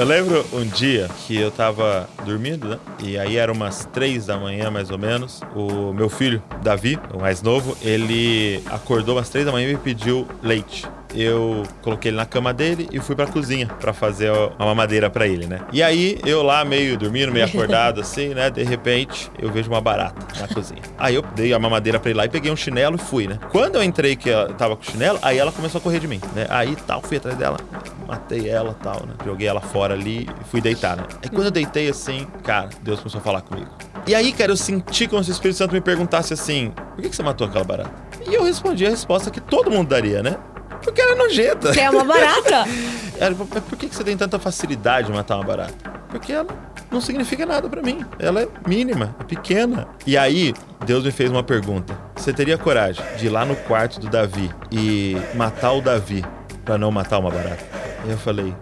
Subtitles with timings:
[0.00, 2.78] Eu lembro um dia que eu tava dormindo, né?
[3.00, 5.42] E aí era umas três da manhã, mais ou menos.
[5.54, 9.78] O meu filho, Davi, o mais novo, ele acordou umas três da manhã e me
[9.78, 14.66] pediu leite eu coloquei ele na cama dele e fui pra cozinha para fazer uma
[14.66, 15.60] mamadeira para ele, né?
[15.72, 18.50] E aí eu lá meio dormindo, meio acordado assim, né?
[18.50, 20.82] De repente eu vejo uma barata na cozinha.
[20.98, 23.38] Aí eu dei a mamadeira para ele lá e peguei um chinelo e fui, né?
[23.50, 26.08] Quando eu entrei que ela tava com o chinelo, aí ela começou a correr de
[26.08, 26.46] mim, né?
[26.48, 27.58] Aí tal, fui atrás dela,
[28.06, 29.14] matei ela, tal, né?
[29.24, 31.04] Joguei ela fora ali e fui deitar, né?
[31.22, 33.70] Aí quando eu deitei assim, cara, Deus começou a falar comigo.
[34.06, 37.10] E aí, cara, eu senti como se o Espírito Santo me perguntasse assim: por que,
[37.10, 37.92] que você matou aquela barata?
[38.28, 40.36] E eu respondi a resposta que todo mundo daria, né?
[40.82, 41.72] Porque ela é nojenta.
[41.72, 42.64] Que é uma barata.
[43.18, 45.90] ela, por que você tem tanta facilidade de matar uma barata?
[46.08, 46.46] Porque ela
[46.90, 48.04] não significa nada para mim.
[48.18, 49.88] Ela é mínima, é pequena.
[50.06, 50.54] E aí,
[50.84, 51.96] Deus me fez uma pergunta.
[52.16, 56.24] Você teria coragem de ir lá no quarto do Davi e matar o Davi
[56.64, 57.64] para não matar uma barata?
[58.06, 58.54] E eu falei,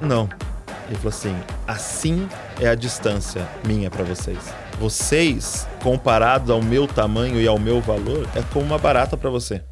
[0.00, 0.28] não.
[0.86, 2.28] Ele falou assim: assim
[2.60, 4.38] é a distância minha para vocês.
[4.78, 9.62] Vocês, comparados ao meu tamanho e ao meu valor, é como uma barata para você.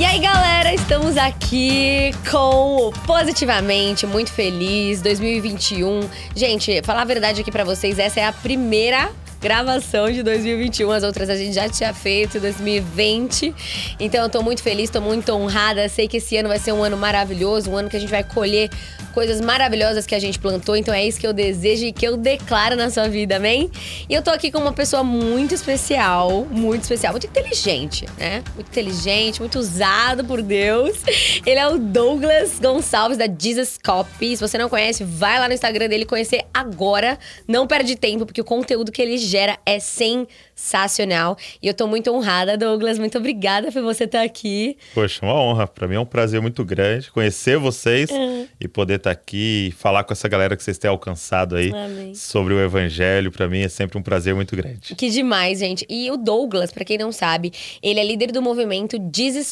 [0.00, 6.08] E aí, galera, estamos aqui com o Positivamente, muito feliz, 2021.
[6.34, 10.90] Gente, falar a verdade aqui para vocês, essa é a primeira gravação de 2021.
[10.90, 13.54] As outras a gente já tinha feito em 2020.
[14.00, 15.86] Então eu tô muito feliz, tô muito honrada.
[15.90, 18.24] Sei que esse ano vai ser um ano maravilhoso, um ano que a gente vai
[18.24, 18.70] colher
[19.10, 20.76] coisas maravilhosas que a gente plantou.
[20.76, 23.70] Então é isso que eu desejo e que eu declaro na sua vida, amém?
[24.08, 28.42] E eu tô aqui com uma pessoa muito especial, muito especial, muito inteligente, né?
[28.54, 30.98] Muito inteligente, muito usado por Deus.
[31.44, 34.36] Ele é o Douglas Gonçalves da Jesus Copy.
[34.36, 37.18] Se você não conhece, vai lá no Instagram dele conhecer agora.
[37.46, 41.36] Não perde tempo, porque o conteúdo que ele gera é sensacional.
[41.62, 42.98] E eu tô muito honrada, Douglas.
[42.98, 44.76] Muito obrigada por você estar aqui.
[44.94, 45.66] Poxa, uma honra.
[45.66, 48.46] Para mim é um prazer muito grande conhecer vocês uhum.
[48.60, 52.14] e poder estar aqui e falar com essa galera que vocês têm alcançado aí Amém.
[52.14, 53.32] sobre o evangelho.
[53.32, 54.94] Para mim é sempre um prazer muito grande.
[54.94, 55.84] Que demais, gente.
[55.88, 57.52] E o Douglas, para quem não sabe,
[57.82, 58.98] ele é líder do movimento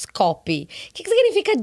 [0.06, 0.69] Copy.
[0.91, 1.56] O que, que significa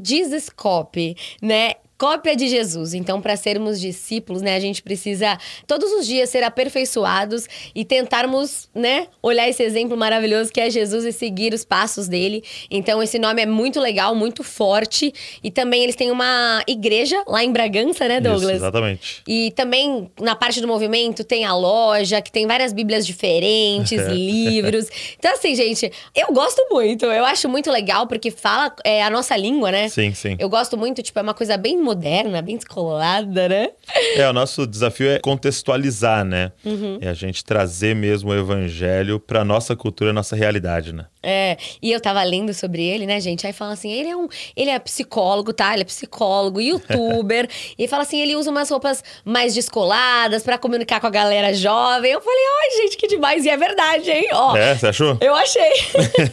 [0.50, 1.74] Copy, né?
[1.98, 2.94] Cópia de Jesus.
[2.94, 8.70] Então, para sermos discípulos, né, a gente precisa todos os dias ser aperfeiçoados e tentarmos,
[8.76, 12.44] né, olhar esse exemplo maravilhoso que é Jesus e seguir os passos dele.
[12.70, 15.14] Então, esse nome é muito legal, muito forte.
[15.44, 18.44] E também eles têm uma igreja lá em Bragança, né, Douglas?
[18.44, 19.24] Isso, exatamente.
[19.28, 24.88] E também na parte do movimento tem a loja, que tem várias bíblias diferentes, livros.
[25.18, 27.06] Então, assim, gente, eu gosto muito.
[27.06, 29.88] Eu acho muito legal porque fala é, a nossa língua, né?
[29.88, 30.36] Sim, sim.
[30.38, 33.70] Eu gosto muito, tipo, é uma coisa bem moderna, bem descolada, né?
[34.16, 36.52] É, o nosso desafio é contextualizar, né?
[36.66, 36.98] Uhum.
[37.00, 41.06] É a gente trazer mesmo o evangelho para nossa cultura, nossa realidade, né?
[41.22, 43.48] É, e eu tava lendo sobre ele, né, gente?
[43.48, 45.74] Aí fala assim, ele é um, ele é psicólogo, tá?
[45.74, 47.50] Ele é psicólogo, youtuber.
[47.78, 52.12] e fala assim, ele usa umas roupas mais descoladas para comunicar com a galera jovem.
[52.12, 53.46] Eu falei, ai, gente, que demais.
[53.46, 54.28] E é verdade, hein?
[54.34, 55.18] Ó, é, você achou?
[55.20, 55.72] Eu achei.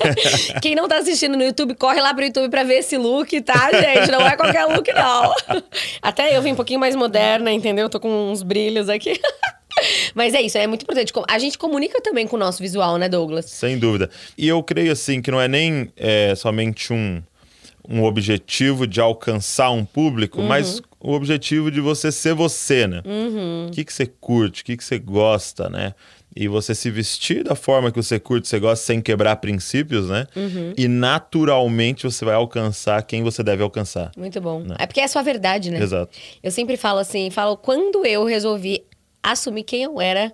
[0.61, 3.71] Quem não tá assistindo no YouTube, corre lá pro YouTube pra ver esse look, tá,
[3.73, 4.11] gente?
[4.11, 5.35] Não é qualquer look, não.
[6.01, 7.89] Até eu vim um pouquinho mais moderna, entendeu?
[7.89, 9.21] Tô com uns brilhos aqui.
[10.15, 11.13] Mas é isso, é muito importante.
[11.29, 13.47] A gente comunica também com o nosso visual, né, Douglas?
[13.47, 14.11] Sem dúvida.
[14.37, 17.23] E eu creio, assim, que não é nem é, somente um,
[17.89, 20.47] um objetivo de alcançar um público, uhum.
[20.47, 23.03] mas o objetivo de você ser você, né?
[23.05, 23.67] Uhum.
[23.67, 25.95] O que, que você curte, o que, que você gosta, né?
[26.35, 30.27] E você se vestir da forma que você curte, você gosta, sem quebrar princípios, né?
[30.35, 30.73] Uhum.
[30.79, 34.13] E naturalmente você vai alcançar quem você deve alcançar.
[34.17, 34.61] Muito bom.
[34.61, 34.77] Né?
[34.79, 35.83] É porque é a sua verdade, né?
[35.83, 36.17] Exato.
[36.43, 38.85] Eu sempre falo assim, falo, quando eu resolvi
[39.23, 40.33] assumir quem eu era.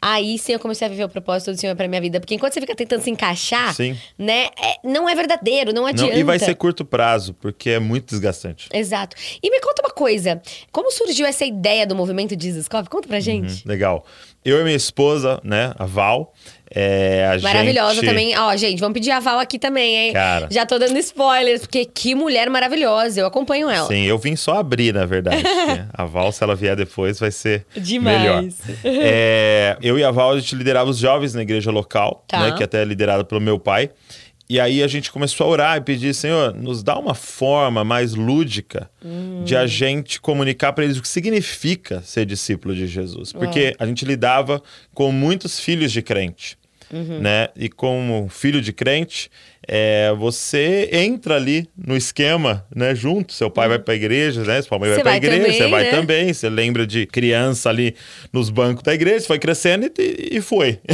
[0.00, 2.20] Aí sim eu comecei a viver o propósito do Senhor pra minha vida.
[2.20, 3.96] Porque enquanto você fica tentando se encaixar, sim.
[4.18, 4.48] né?
[4.56, 6.12] É, não é verdadeiro, não adianta.
[6.12, 8.68] Não, e vai ser curto prazo, porque é muito desgastante.
[8.72, 9.16] Exato.
[9.42, 10.40] E me conta uma coisa:
[10.72, 12.88] como surgiu essa ideia do movimento Jesus Cop?
[12.88, 13.52] Conta pra gente.
[13.52, 14.06] Uhum, legal.
[14.44, 16.32] Eu e minha esposa, né, a Val,
[16.72, 18.06] é, a Maravilhosa gente...
[18.06, 18.38] também.
[18.38, 20.12] Ó, gente, vamos pedir a Val aqui também, hein?
[20.12, 20.46] Cara.
[20.50, 23.20] Já tô dando spoilers, porque que mulher maravilhosa.
[23.20, 23.88] Eu acompanho ela.
[23.88, 25.42] Sim, eu vim só abrir, na verdade.
[25.92, 28.20] a Val, se ela vier depois, vai ser Demais.
[28.22, 28.44] melhor.
[29.02, 32.38] é, eu e a Val, a gente liderava os jovens na igreja local, tá.
[32.38, 32.56] né?
[32.56, 33.90] Que até é liderada pelo meu pai.
[34.48, 38.14] E aí a gente começou a orar e pedir, Senhor, nos dá uma forma mais
[38.14, 39.42] lúdica hum.
[39.44, 43.32] de a gente comunicar para eles o que significa ser discípulo de Jesus.
[43.32, 44.60] Porque a gente lidava
[44.92, 46.59] com muitos filhos de crente
[46.92, 47.20] uhum.
[47.20, 47.48] né?
[47.56, 49.30] E como filho de crente,
[49.66, 52.94] é, você entra ali no esquema, né?
[52.94, 53.32] Junto.
[53.32, 53.70] Seu pai uhum.
[53.70, 54.62] vai para a igreja, né?
[54.62, 55.90] Sua mãe vai para a igreja, também, você vai né?
[55.90, 56.32] também.
[56.32, 57.94] Você lembra de criança ali
[58.32, 60.78] nos bancos da igreja, você foi crescendo e, e foi.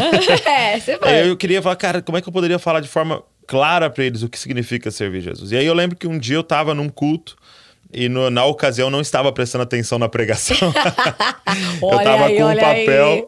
[0.46, 1.28] é, você foi.
[1.28, 4.22] eu queria falar, cara, como é que eu poderia falar de forma clara para eles
[4.22, 5.52] o que significa servir Jesus?
[5.52, 7.37] E aí eu lembro que um dia eu estava num culto
[7.93, 10.56] e no- na ocasião não estava prestando atenção na pregação.
[11.81, 13.27] eu Olha tava aí, com um papel,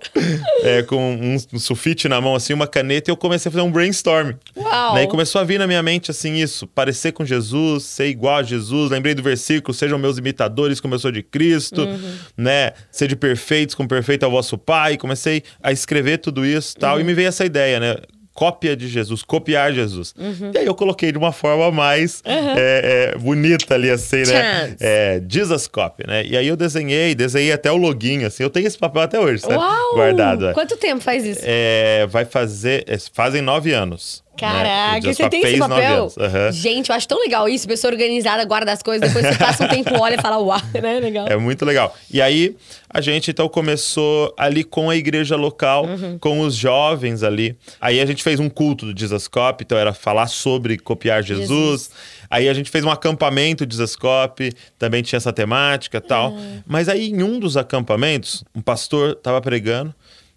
[0.62, 3.62] é, com um, um sulfite na mão, assim, uma caneta, e eu comecei a fazer
[3.62, 4.32] um brainstorm.
[4.56, 4.94] Uau.
[4.94, 6.66] Daí começou a vir na minha mente, assim, isso.
[6.66, 8.90] Parecer com Jesus, ser igual a Jesus.
[8.90, 12.14] Lembrei do versículo, sejam meus imitadores como eu sou de Cristo, Uhum.
[12.36, 12.72] né?
[12.90, 14.96] Sede perfeitos como perfeito é o vosso Pai.
[14.96, 17.00] Comecei a escrever tudo isso e tal, Uhum.
[17.00, 17.96] e me veio essa ideia, né?
[18.38, 20.14] Cópia de Jesus, copiar Jesus.
[20.16, 20.52] Uhum.
[20.54, 24.76] E aí eu coloquei de uma forma mais é, é, bonita ali, assim, né?
[24.78, 26.24] É, Jesus Copy, né?
[26.24, 28.44] E aí eu desenhei, desenhei até o loginho, assim.
[28.44, 29.44] Eu tenho esse papel até hoje?
[29.44, 29.94] Uau!
[29.96, 30.50] Guardado.
[30.50, 30.52] é.
[30.52, 31.40] Quanto tempo faz isso?
[31.42, 32.84] É, vai fazer.
[32.86, 34.22] é, Fazem nove anos.
[34.46, 34.52] Né?
[34.52, 36.12] Caraca, Jesus você tem esse papel?
[36.18, 36.52] Aham.
[36.52, 37.66] Gente, eu acho tão legal isso.
[37.66, 41.00] Pessoa organizada, guarda as coisas, depois você passa um tempo, olha e fala, uau, né?
[41.00, 41.26] Legal.
[41.28, 41.94] É muito legal.
[42.10, 42.56] E aí,
[42.88, 46.18] a gente então começou ali com a igreja local, Uhum.
[46.18, 47.56] com os jovens ali.
[47.80, 51.48] Aí a gente fez um culto do Jesus Cop, então era falar sobre copiar Jesus.
[51.48, 51.90] Jesus.
[52.30, 56.34] Aí a gente fez um acampamento de Cop, também tinha essa temática e tal.
[56.36, 56.62] Ah.
[56.66, 59.94] Mas aí, em um dos acampamentos, um pastor tava pregando,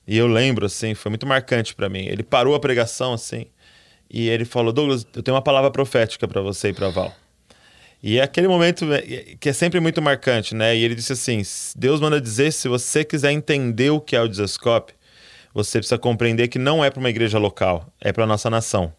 [0.07, 2.05] e eu lembro, assim, foi muito marcante para mim.
[2.07, 3.45] Ele parou a pregação, assim,
[4.11, 7.13] e ele falou: Douglas, eu tenho uma palavra profética para você e para Val.
[8.03, 10.75] E é aquele momento é, que é sempre muito marcante, né?
[10.75, 11.41] E ele disse assim:
[11.75, 14.93] Deus manda dizer, se você quiser entender o que é o Dizascope,
[15.53, 18.91] você precisa compreender que não é para uma igreja local, é para nossa nação.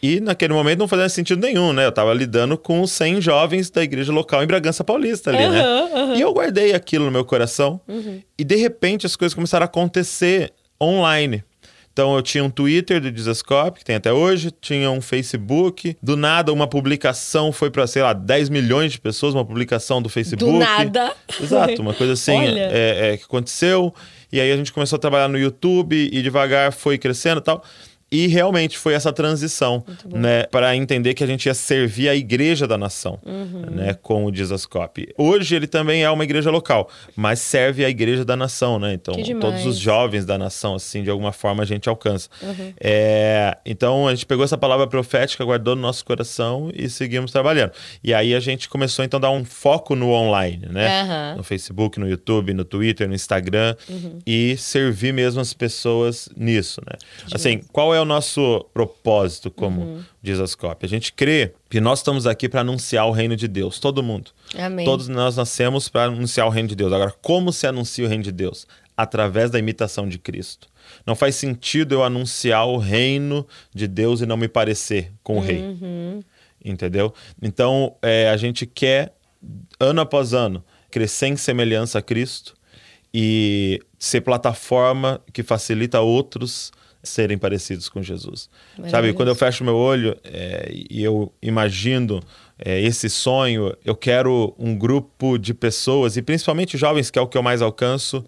[0.00, 1.84] E naquele momento não fazia sentido nenhum, né?
[1.86, 5.60] Eu tava lidando com os 100 jovens da igreja local em Bragança Paulista ali, né?
[5.60, 7.80] Aham, E eu guardei aquilo no meu coração.
[8.38, 11.42] E de repente as coisas começaram a acontecer online.
[11.98, 15.96] Então eu tinha um Twitter do Dizascope, que tem até hoje, tinha um Facebook.
[16.00, 20.08] Do nada, uma publicação foi para, sei lá, 10 milhões de pessoas, uma publicação do
[20.08, 20.52] Facebook.
[20.52, 21.12] Do nada.
[21.42, 23.92] Exato, uma coisa assim é, é, que aconteceu.
[24.30, 27.64] E aí a gente começou a trabalhar no YouTube e devagar foi crescendo e tal.
[28.10, 32.66] E realmente foi essa transição, né, para entender que a gente ia servir a igreja
[32.66, 33.66] da nação, Uhum.
[33.70, 35.12] né, com o Dizascope.
[35.18, 38.94] Hoje ele também é uma igreja local, mas serve a igreja da nação, né?
[38.94, 42.28] Então todos os jovens da nação, assim, de alguma forma a gente alcança.
[42.42, 42.72] Uhum.
[42.80, 47.72] É, então a gente pegou essa palavra profética, guardou no nosso coração e seguimos trabalhando.
[48.02, 51.02] E aí a gente começou então a dar um foco no online, né?
[51.02, 51.34] Aham.
[51.36, 53.76] No Facebook, no YouTube, no Twitter, no Instagram
[54.26, 56.96] e servir mesmo as pessoas nisso, né?
[57.32, 60.86] Assim, qual é o nosso propósito como Dizascope?
[60.86, 64.30] A gente crê que nós estamos aqui para anunciar o reino de Deus, todo mundo.
[64.56, 64.84] Amém.
[64.84, 66.92] Todos nós nascemos para anunciar o reino de Deus.
[66.92, 68.66] Agora, como se anuncia o reino de Deus?
[68.96, 70.68] Através da imitação de Cristo.
[71.06, 75.40] Não faz sentido eu anunciar o reino de Deus e não me parecer com o
[75.40, 75.62] rei.
[76.64, 77.14] Entendeu?
[77.40, 79.14] Então, é, a gente quer,
[79.78, 82.54] ano após ano, crescer em semelhança a Cristo
[83.12, 86.72] e ser plataforma que facilita outros
[87.02, 88.48] serem parecidos com Jesus.
[88.76, 89.16] Sabe, Maravilhoso.
[89.16, 92.20] quando eu fecho meu olho é, e eu imagino
[92.58, 97.26] é, esse sonho, eu quero um grupo de pessoas, e principalmente jovens, que é o
[97.26, 98.24] que eu mais alcanço,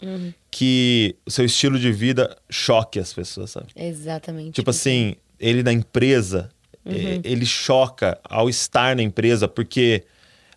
[0.51, 3.67] que o seu estilo de vida choque as pessoas, sabe?
[3.75, 4.53] Exatamente.
[4.53, 6.51] Tipo assim, ele na empresa,
[6.87, 10.05] eh, ele choca ao estar na empresa, porque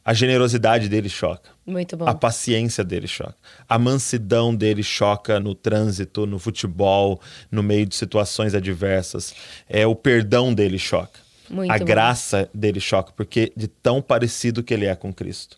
[0.06, 1.50] a generosidade dele choca.
[1.66, 2.06] Muito bom.
[2.08, 3.36] A paciência dele choca.
[3.68, 9.34] A mansidão dele choca no trânsito, no futebol, no meio de situações adversas.
[9.70, 11.20] É, o perdão dele choca.
[11.50, 11.86] Muito a bom.
[11.86, 15.58] graça dele choca, porque de tão parecido que ele é com Cristo.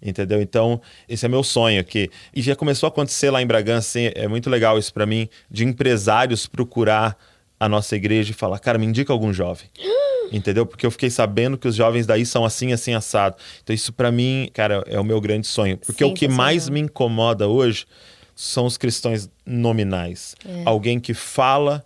[0.00, 0.42] Entendeu?
[0.42, 2.10] Então, esse é meu sonho aqui.
[2.34, 5.28] E já começou a acontecer lá em Bragança, assim, é muito legal isso pra mim,
[5.50, 7.16] de empresários procurar
[7.60, 9.66] a nossa igreja e falar, cara, me indica algum jovem.
[10.32, 10.64] Entendeu?
[10.64, 13.36] Porque eu fiquei sabendo que os jovens daí são assim, assim, assado.
[13.62, 15.76] Então, isso pra mim, cara, é o meu grande sonho.
[15.78, 17.86] Porque o que mais me incomoda hoje
[18.34, 20.34] são os cristãos nominais.
[20.64, 21.84] Alguém que fala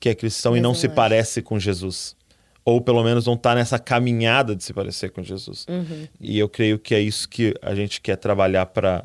[0.00, 0.90] que é cristão Mas e não não se é.
[0.90, 2.16] parece com Jesus.
[2.64, 5.66] Ou pelo menos não tá nessa caminhada de se parecer com Jesus.
[5.68, 6.06] Uhum.
[6.20, 9.02] E eu creio que é isso que a gente quer trabalhar para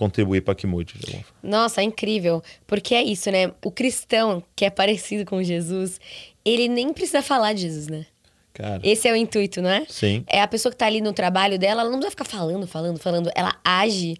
[0.00, 0.94] contribuir para que mude.
[1.42, 2.42] Nossa, é incrível.
[2.66, 3.52] Porque é isso, né?
[3.62, 6.00] O cristão que é parecido com Jesus,
[6.44, 8.06] ele nem precisa falar de Jesus, né?
[8.52, 9.84] Cara, Esse é o intuito, não é?
[9.88, 10.24] Sim.
[10.26, 12.98] É a pessoa que tá ali no trabalho dela, ela não precisa ficar falando, falando,
[12.98, 13.30] falando.
[13.34, 14.16] Ela age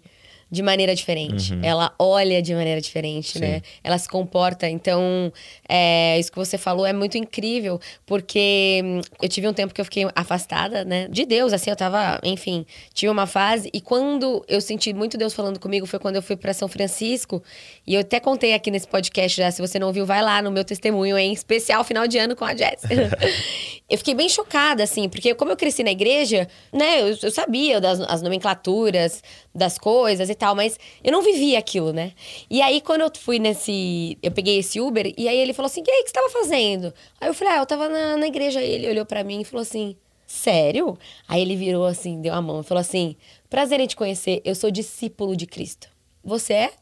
[0.51, 1.57] de maneira diferente.
[1.63, 3.45] Ela olha de maneira diferente, Uhum.
[3.45, 3.51] Sim.
[3.51, 3.61] né?
[3.81, 4.67] Ela se comporta.
[4.69, 5.31] Então,
[5.67, 9.79] é, isso que você falou é muito incrível, porque hum, eu tive um tempo que
[9.79, 11.07] eu fiquei afastada, né?
[11.09, 13.69] De Deus, assim, eu tava, enfim, tive uma fase.
[13.73, 17.41] E quando eu senti muito Deus falando comigo foi quando eu fui para São Francisco.
[17.87, 19.49] E eu até contei aqui nesse podcast já.
[19.51, 22.43] Se você não ouviu, vai lá no meu testemunho, em especial final de ano com
[22.43, 22.81] a Jess.
[23.89, 27.79] eu fiquei bem chocada, assim, porque como eu cresci na igreja, né, eu, eu sabia
[27.79, 32.13] das as nomenclaturas das coisas e tal, mas eu não vivia aquilo, né?
[32.49, 34.17] E aí, quando eu fui nesse.
[34.23, 36.29] Eu peguei esse Uber, e aí ele falou assim: e aí, o que você tava
[36.29, 36.93] fazendo?
[37.19, 38.61] Aí eu falei: ah, eu tava na, na igreja.
[38.61, 40.97] Ele olhou pra mim e falou assim: sério?
[41.27, 43.15] Aí ele virou assim, deu a mão e falou assim:
[43.49, 45.89] prazer em te conhecer, eu sou discípulo de Cristo.
[46.23, 46.73] Você é?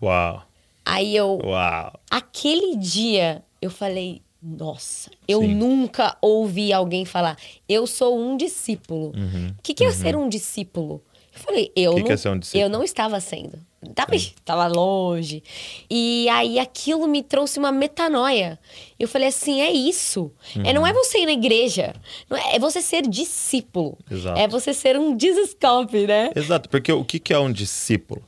[0.00, 0.42] Uau.
[0.84, 2.00] Aí eu, Uau.
[2.10, 5.54] aquele dia, eu falei, nossa, eu Sim.
[5.54, 7.36] nunca ouvi alguém falar,
[7.68, 9.10] eu sou um discípulo.
[9.10, 11.02] O que, que é ser um discípulo?
[11.38, 11.96] Eu falei, eu Uhum.
[12.02, 13.58] Que não, que é eu não estava sendo.
[13.94, 14.12] Tava,
[14.44, 15.42] tava longe.
[15.88, 18.58] E aí aquilo me trouxe uma metanoia.
[18.98, 20.32] Eu falei assim, é isso.
[20.64, 20.96] É, não é Uhum.
[20.96, 21.94] você ir na igreja.
[22.28, 23.96] Não é, é você ser discípulo.
[24.10, 24.38] Exato.
[24.40, 26.30] É você ser um Jesus copy, né?
[26.34, 28.22] Exato, porque o que que é um discípulo?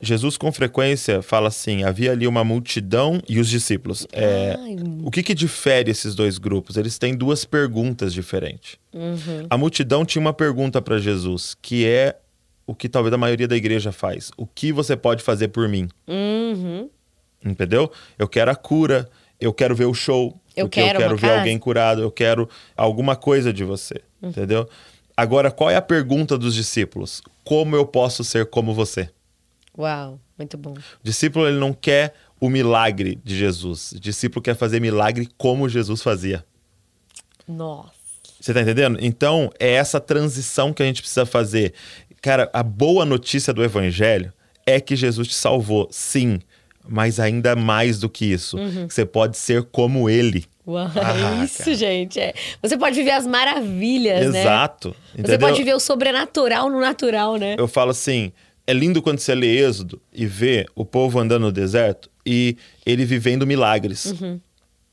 [0.00, 4.06] Jesus com frequência fala assim: havia ali uma multidão e os discípulos.
[4.12, 4.56] É,
[5.02, 6.76] o que que difere esses dois grupos?
[6.76, 8.76] Eles têm duas perguntas diferentes.
[8.92, 9.46] Uhum.
[9.48, 12.16] A multidão tinha uma pergunta para Jesus, que é
[12.66, 15.88] o que talvez a maioria da igreja faz: o que você pode fazer por mim?
[16.06, 16.90] Uhum.
[17.44, 17.90] Entendeu?
[18.18, 19.08] Eu quero a cura,
[19.40, 21.38] eu quero ver o show, Eu quero eu quero ver casa.
[21.38, 24.68] alguém curado, eu quero alguma coisa de você, entendeu?
[25.16, 27.22] Agora, qual é a pergunta dos discípulos?
[27.44, 29.08] Como eu posso ser como você?
[29.78, 30.72] Uau, muito bom.
[30.72, 33.92] O discípulo ele não quer o milagre de Jesus.
[33.92, 36.44] O discípulo quer fazer milagre como Jesus fazia.
[37.46, 37.92] Nossa.
[38.40, 38.98] Você tá entendendo?
[39.00, 41.72] Então, é essa transição que a gente precisa fazer.
[42.26, 44.32] Cara, a boa notícia do evangelho
[44.66, 46.40] é que Jesus te salvou, sim,
[46.88, 48.56] mas ainda mais do que isso.
[48.88, 50.44] Você pode ser como ele.
[50.66, 51.76] Uau, Ah, isso, cara.
[51.76, 52.18] gente.
[52.18, 52.34] é.
[52.60, 54.40] Você pode viver as maravilhas, né?
[54.40, 54.92] Exato.
[55.16, 57.54] Você pode viver o sobrenatural no natural, né?
[57.56, 58.32] Eu falo assim,
[58.66, 63.04] é lindo quando você lê Êxodo e vê o povo andando no deserto e ele
[63.04, 64.12] vivendo milagres.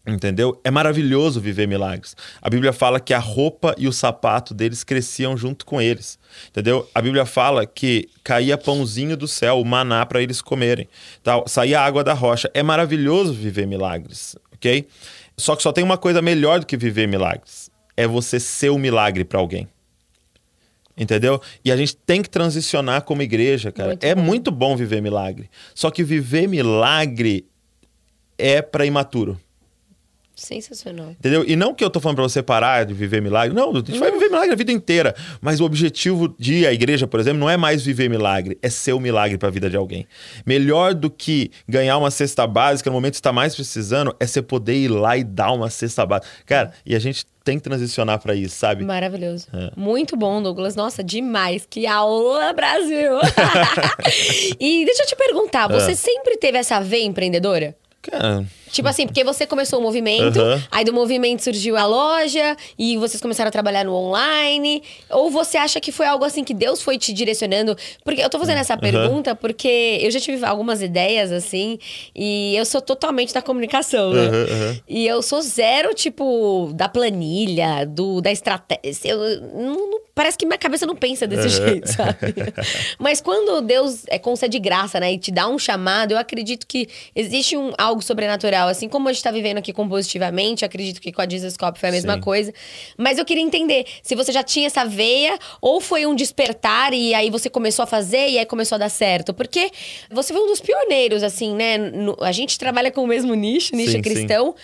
[0.05, 0.59] Entendeu?
[0.65, 2.13] É maravilhoso viver milagres.
[2.41, 6.19] A Bíblia fala que a roupa e o sapato deles cresciam junto com eles.
[6.49, 6.89] Entendeu?
[6.93, 10.89] A Bíblia fala que caía pãozinho do céu, o maná para eles comerem.
[11.23, 12.51] Tal, saía água da rocha.
[12.53, 14.85] É maravilhoso viver milagres, ok?
[15.37, 18.77] Só que só tem uma coisa melhor do que viver milagres: é você ser o
[18.77, 19.69] milagre para alguém.
[20.97, 21.41] Entendeu?
[21.63, 23.89] E a gente tem que transicionar como igreja, cara.
[23.89, 24.21] Muito é bom.
[24.21, 25.49] muito bom viver milagre.
[25.73, 27.47] Só que viver milagre
[28.37, 29.39] é para imaturo.
[30.43, 31.11] Sensacional.
[31.11, 31.43] Entendeu?
[31.47, 33.55] E não que eu tô falando pra você parar de viver milagre.
[33.55, 35.15] Não, a gente vai viver milagre a vida inteira.
[35.41, 38.93] Mas o objetivo de à igreja, por exemplo, não é mais viver milagre, é ser
[38.93, 40.05] o milagre pra vida de alguém.
[40.45, 44.27] Melhor do que ganhar uma cesta básica no momento que você tá mais precisando, é
[44.27, 46.27] você poder ir lá e dar uma cesta básica.
[46.45, 48.83] Cara, e a gente tem que transicionar pra isso, sabe?
[48.85, 49.47] Maravilhoso.
[49.53, 49.71] É.
[49.75, 50.75] Muito bom, Douglas.
[50.75, 51.65] Nossa, demais.
[51.69, 53.19] Que aula, Brasil!
[54.59, 55.95] e deixa eu te perguntar, você Ah.
[55.95, 57.75] sempre teve essa veia empreendedora?
[58.01, 60.61] Cara, Tipo assim, porque você começou o movimento, Aham.
[60.71, 64.81] aí do movimento surgiu a loja e vocês começaram a trabalhar no online.
[65.11, 67.77] Ou você acha que foi algo assim que Deus foi te direcionando?
[68.03, 71.77] Porque eu tô fazendo essa pergunta porque eu já tive algumas ideias assim
[72.15, 74.25] e eu sou totalmente da comunicação, né?
[74.25, 74.79] Aham.
[74.89, 79.11] E eu sou zero, tipo, da planilha, do, da estratégia.
[79.11, 82.33] Eu, não- não- parece que minha cabeça não pensa desse jeito, sabe?
[82.99, 85.13] Mas quando Deus é, concede graça, né?
[85.13, 88.62] E te dá um chamado, eu acredito que existe um, algo sobrenatural.
[88.71, 91.77] Assim como a gente tá vivendo aqui com Positivamente, acredito que com a Jesus Cop
[91.79, 92.21] foi a mesma Sim.
[92.21, 92.53] coisa.
[92.97, 97.13] Mas eu queria entender se você já tinha essa veia ou foi um despertar e
[97.13, 99.33] aí você começou a fazer e aí começou a dar certo.
[99.33, 99.69] Porque
[100.11, 101.77] você foi um dos pioneiros, assim, né?
[101.77, 104.01] No- a gente trabalha com o mesmo nicho, nicho Sim, sim.
[104.01, 104.55] cristão.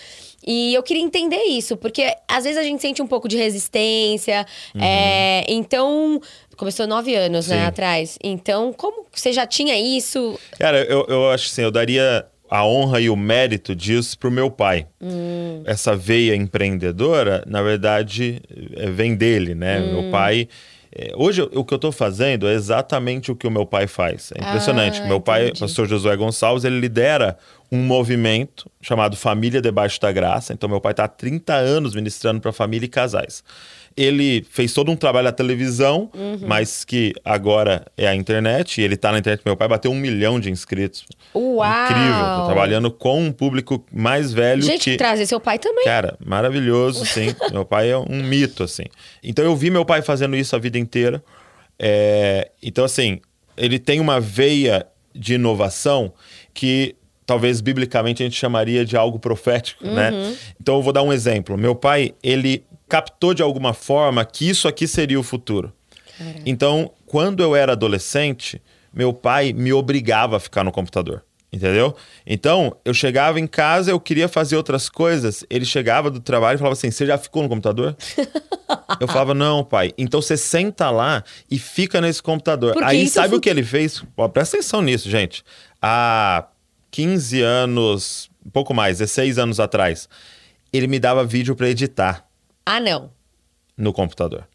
[0.46, 4.46] E eu queria entender isso, porque às vezes a gente sente um pouco de resistência.
[4.80, 6.18] é, então,
[6.56, 7.60] começou nove anos né, Uhum.
[7.62, 7.68] Sim.
[7.68, 8.18] atrás.
[8.24, 10.38] Então, como você já tinha isso?
[10.58, 14.50] Cara, eu, eu acho assim, eu daria a honra e o mérito disso pro meu
[14.50, 14.86] pai.
[15.00, 15.62] Hum.
[15.64, 18.42] Essa veia empreendedora, na verdade,
[18.76, 19.80] é, vem dele, né?
[19.80, 20.02] Hum.
[20.02, 20.48] Meu pai.
[20.92, 24.32] é, Hoje, o que eu tô fazendo é exatamente o que o meu pai faz.
[24.34, 25.00] É impressionante.
[25.00, 25.60] Ah, meu pai, entendi.
[25.60, 27.38] pastor Josué Gonçalves, ele lidera
[27.70, 30.52] um movimento chamado Família Debaixo da Graça.
[30.52, 33.44] Então, meu pai está há 30 anos ministrando para família e casais.
[33.96, 36.38] Ele fez todo um trabalho na televisão, Uhum.
[36.46, 38.80] mas que agora é a internet.
[38.80, 39.42] E ele tá na internet.
[39.44, 41.04] Meu pai bateu um milhão de inscritos.
[41.34, 41.84] Uau!
[41.84, 42.36] Incrível.
[42.40, 44.96] Tô trabalhando com um público mais velho Gente, que.
[44.96, 45.84] trazer seu pai também.
[45.84, 47.34] Cara, maravilhoso, sim.
[47.52, 48.84] meu pai é um mito, assim.
[49.22, 51.22] Então eu vi meu pai fazendo isso a vida inteira.
[51.78, 53.20] É, Então, assim,
[53.56, 56.12] ele tem uma veia de inovação
[56.54, 56.94] que
[57.26, 60.10] talvez biblicamente a gente chamaria de algo profético, né?
[60.60, 61.56] Então eu vou dar um exemplo.
[61.56, 65.72] Meu pai, ele captou de alguma forma que isso aqui seria o futuro.
[66.44, 68.60] Então, quando eu era adolescente,
[68.92, 71.24] meu pai me obrigava a ficar no computador.
[71.52, 71.96] Entendeu?
[72.24, 75.44] Então, eu chegava em casa, eu queria fazer outras coisas.
[75.50, 77.96] Ele chegava do trabalho e falava assim: Você já ficou no computador?
[79.00, 79.92] eu falava: Não, pai.
[79.98, 82.72] Então você senta lá e fica nesse computador.
[82.74, 84.00] Porque Aí é sabe o que ele fez?
[84.14, 85.42] Pô, presta atenção nisso, gente.
[85.82, 86.46] Há
[86.92, 90.08] 15 anos, um pouco mais, 16 anos atrás,
[90.72, 92.29] ele me dava vídeo para editar.
[92.64, 93.10] Ah, não.
[93.76, 94.46] no computador.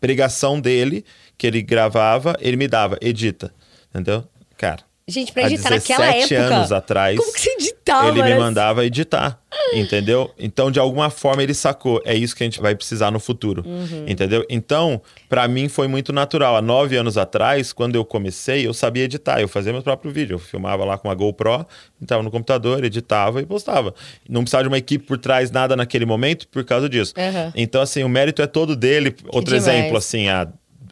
[0.00, 1.04] Pregação dele,
[1.38, 3.54] que ele gravava, ele me dava, edita.
[3.88, 4.28] Entendeu?
[4.56, 4.82] Cara.
[5.06, 6.34] Gente, pra editar naquela época.
[6.34, 7.18] anos atrás.
[7.18, 8.08] Como que você editava?
[8.08, 9.38] Ele me mandava editar.
[9.74, 10.30] Entendeu?
[10.38, 12.00] Então, de alguma forma, ele sacou.
[12.06, 13.62] É isso que a gente vai precisar no futuro.
[13.66, 14.06] Uhum.
[14.08, 14.46] Entendeu?
[14.48, 16.56] Então, para mim foi muito natural.
[16.56, 19.42] Há nove anos atrás, quando eu comecei, eu sabia editar.
[19.42, 20.36] Eu fazia meu próprio vídeo.
[20.36, 21.66] Eu filmava lá com a GoPro,
[22.00, 23.94] entrava no computador, editava e postava.
[24.26, 27.12] Não precisava de uma equipe por trás, nada naquele momento, por causa disso.
[27.18, 27.52] Uhum.
[27.54, 29.14] Então, assim, o mérito é todo dele.
[29.26, 29.68] Outro demais.
[29.68, 30.48] exemplo, assim, há,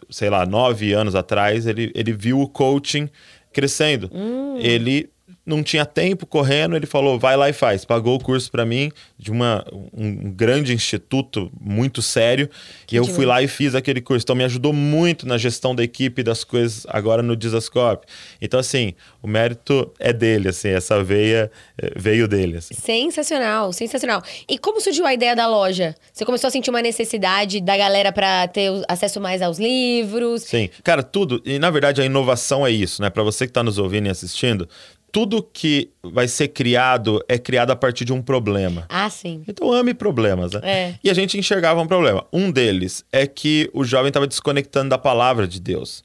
[0.07, 3.09] sei lá, nove anos atrás, ele, ele viu o coaching
[3.53, 4.09] crescendo.
[4.13, 4.57] Hum.
[4.57, 5.12] Ele
[5.45, 7.83] não tinha tempo correndo, ele falou, vai lá e faz.
[7.83, 12.49] Pagou o curso para mim de uma, um grande instituto muito sério.
[12.87, 14.23] Que e eu fui lá e fiz aquele curso.
[14.23, 18.07] Então me ajudou muito na gestão da equipe das coisas agora no Dizascope.
[18.41, 22.57] Então, assim, o mérito é dele, assim, essa veia eh, veio dele.
[22.57, 22.73] Assim.
[22.73, 24.23] Sensacional, sensacional.
[24.47, 25.93] E como surgiu a ideia da loja?
[26.13, 30.43] Você começou a sentir uma necessidade da galera para ter acesso mais aos livros?
[30.43, 30.69] Sim.
[30.83, 31.41] Cara, tudo.
[31.43, 33.09] E na verdade a inovação é isso, né?
[33.09, 34.67] Para você que está nos ouvindo e assistindo,
[35.13, 38.87] tudo que vai ser criado é criado a partir de um problema.
[38.89, 39.43] Ah, sim.
[39.47, 40.61] Então ame problemas, né?
[40.63, 40.95] É.
[41.03, 42.25] E a gente enxergava um problema.
[42.33, 46.03] Um deles é que o jovem estava desconectando da palavra de Deus.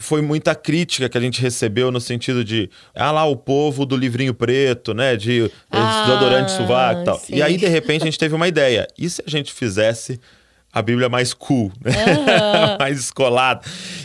[0.00, 3.96] Foi muita crítica que a gente recebeu no sentido de, ah lá, o povo do
[3.96, 5.14] livrinho preto, né?
[5.14, 7.18] De ah, desodorante sovaco e tal.
[7.20, 7.36] Sim.
[7.36, 8.88] E aí, de repente, a gente teve uma ideia.
[8.98, 10.18] E se a gente fizesse
[10.72, 11.92] a Bíblia mais cool, né?
[11.92, 12.74] Uhum.
[12.78, 13.60] mais escolada?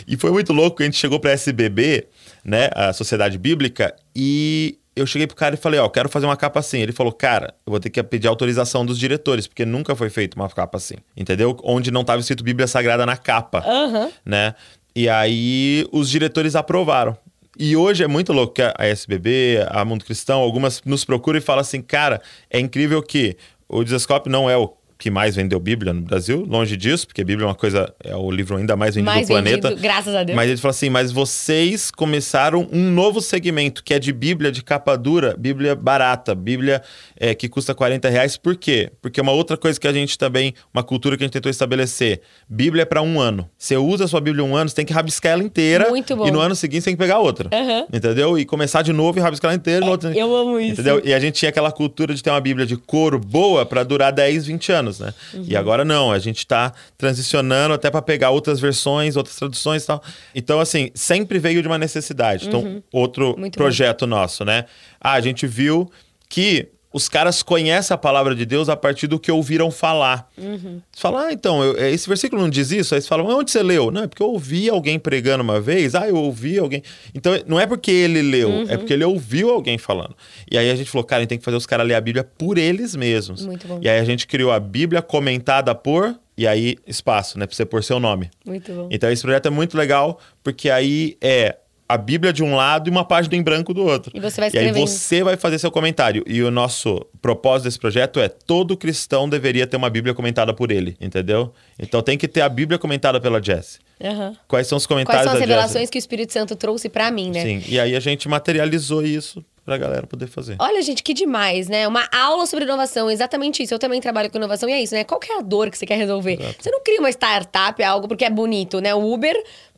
[0.06, 2.06] E foi muito louco que a gente chegou para SBB
[2.44, 6.36] né, a Sociedade Bíblica, e eu cheguei pro cara e falei, ó, quero fazer uma
[6.36, 6.78] capa assim.
[6.78, 10.36] Ele falou, cara, eu vou ter que pedir autorização dos diretores, porque nunca foi feita
[10.36, 11.56] uma capa assim, entendeu?
[11.64, 14.10] Onde não estava escrito Bíblia Sagrada na capa, uhum.
[14.24, 14.54] né?
[14.94, 17.16] E aí os diretores aprovaram.
[17.58, 21.42] E hoje é muito louco que a SBB, a Mundo Cristão, algumas nos procuram e
[21.42, 22.20] falam assim, cara,
[22.50, 23.36] é incrível que
[23.68, 27.24] o Desescope não é o que mais vendeu Bíblia no Brasil, longe disso, porque a
[27.24, 29.68] Bíblia é uma coisa, é o livro ainda mais vendido mais do planeta.
[29.68, 30.36] Vendido, graças a Deus.
[30.36, 34.62] Mas ele falou assim: mas vocês começaram um novo segmento, que é de Bíblia de
[34.62, 36.82] capa dura, Bíblia barata, Bíblia
[37.16, 38.36] é, que custa 40 reais.
[38.36, 38.90] Por quê?
[39.02, 41.50] Porque é uma outra coisa que a gente também, uma cultura que a gente tentou
[41.50, 43.48] estabelecer: Bíblia é para um ano.
[43.58, 45.88] Você usa a sua Bíblia um ano, você tem que rabiscar ela inteira.
[45.90, 46.26] Muito bom.
[46.26, 47.50] E no ano seguinte você tem que pegar outra.
[47.52, 47.86] Uhum.
[47.92, 48.38] Entendeu?
[48.38, 49.84] E começar de novo e rabiscar ela inteira.
[49.84, 50.12] É, outro...
[50.12, 50.80] Eu amo isso.
[50.80, 51.02] Entendeu?
[51.04, 54.12] E a gente tinha aquela cultura de ter uma Bíblia de couro boa para durar
[54.12, 55.12] 10, 20 anos, né?
[55.34, 55.44] Uhum.
[55.46, 59.82] E agora Agora não, a gente está transicionando até para pegar outras versões, outras traduções
[59.82, 60.02] e tal.
[60.32, 62.46] Então, assim, sempre veio de uma necessidade.
[62.46, 62.82] Então, uhum.
[62.92, 64.10] outro Muito projeto bom.
[64.10, 64.66] nosso, né?
[65.00, 65.90] Ah, a gente viu
[66.28, 70.30] que os caras conhecem a palavra de Deus a partir do que ouviram falar.
[70.38, 70.80] Uhum.
[70.92, 72.94] Você fala, ah, então, eu, é, esse versículo não diz isso?
[72.94, 73.90] Aí você fala, onde você leu?
[73.90, 75.96] Não, é porque eu ouvi alguém pregando uma vez.
[75.96, 76.84] Ah, eu ouvi alguém.
[77.12, 78.66] Então, não é porque ele leu, uhum.
[78.68, 80.14] é porque ele ouviu alguém falando.
[80.48, 82.00] E aí a gente falou, cara, a gente tem que fazer os caras ler a
[82.00, 83.44] Bíblia por eles mesmos.
[83.44, 83.80] Muito bom.
[83.82, 87.64] E aí a gente criou a Bíblia comentada por e aí espaço, né, para você
[87.64, 88.30] pôr seu nome.
[88.44, 88.88] Muito bom.
[88.90, 91.56] Então esse projeto é muito legal porque aí é
[91.88, 94.10] a Bíblia de um lado e uma página em branco do outro.
[94.14, 94.76] E você vai escrevendo.
[94.76, 96.24] E aí você vai fazer seu comentário.
[96.26, 100.70] E o nosso propósito desse projeto é todo cristão deveria ter uma Bíblia comentada por
[100.70, 101.52] ele, entendeu?
[101.78, 103.78] Então tem que ter a Bíblia comentada pela Jess.
[104.00, 104.34] Uhum.
[104.48, 105.92] Quais são os comentários Quais são as revelações Jessie?
[105.92, 107.42] que o Espírito Santo trouxe para mim, né?
[107.42, 110.56] Sim, e aí a gente materializou isso pra galera poder fazer.
[110.58, 111.88] Olha, gente, que demais, né?
[111.88, 113.72] Uma aula sobre inovação, exatamente isso.
[113.72, 115.04] Eu também trabalho com inovação e é isso, né?
[115.04, 116.34] Qual é a dor que você quer resolver?
[116.34, 116.62] Exato.
[116.62, 118.94] Você não cria uma startup, algo porque é bonito, né?
[118.94, 119.34] O Uber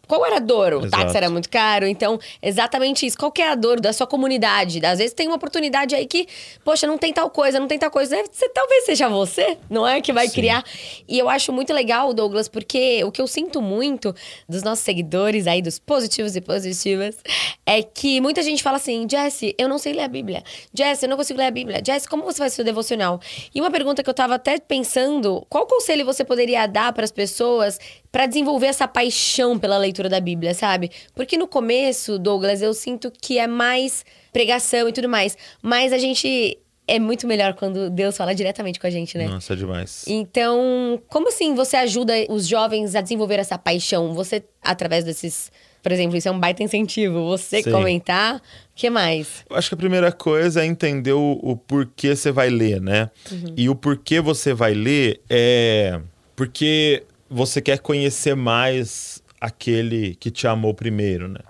[0.07, 0.75] qual era a dor?
[0.75, 1.03] O Exato.
[1.03, 1.87] táxi era muito caro.
[1.87, 3.19] Então, exatamente isso.
[3.19, 4.85] Qual que é a dor da sua comunidade?
[4.85, 6.27] Às vezes tem uma oportunidade aí que,
[6.65, 8.17] poxa, não tem tal coisa, não tem tal coisa.
[8.31, 10.01] Você, talvez seja você, não é?
[10.01, 10.35] Que vai Sim.
[10.35, 10.65] criar.
[11.09, 14.15] E eu acho muito legal, Douglas, porque o que eu sinto muito
[14.49, 17.17] dos nossos seguidores aí, dos positivos e positivas,
[17.65, 20.43] é que muita gente fala assim: Jesse, eu não sei ler a Bíblia.
[20.73, 21.83] Jesse, eu não consigo ler a Bíblia.
[21.85, 23.21] Jesse, como você faz seu devocional?
[23.55, 27.13] E uma pergunta que eu tava até pensando: qual conselho você poderia dar para as
[27.13, 27.79] pessoas
[28.17, 30.91] para desenvolver essa paixão pela leitura da Bíblia, sabe?
[31.15, 35.99] Porque no começo, Douglas, eu sinto que é mais pregação e tudo mais, mas a
[35.99, 36.57] gente
[36.89, 39.29] é muito melhor quando Deus fala diretamente com a gente, né?
[39.29, 40.05] Nossa, é demais.
[40.07, 44.15] Então, como assim você ajuda os jovens a desenvolver essa paixão?
[44.15, 45.53] Você, através desses.
[45.83, 47.23] Por exemplo, isso é um baita incentivo.
[47.27, 47.71] Você Sim.
[47.71, 48.37] comentar.
[48.37, 48.41] O
[48.75, 49.45] que mais?
[49.51, 53.11] Eu acho que a primeira coisa é entender o, o porquê você vai ler, né?
[53.31, 53.53] Uhum.
[53.59, 56.01] E o porquê você vai ler é.
[56.35, 61.41] Porque você quer conhecer mais aquele que te amou primeiro, né?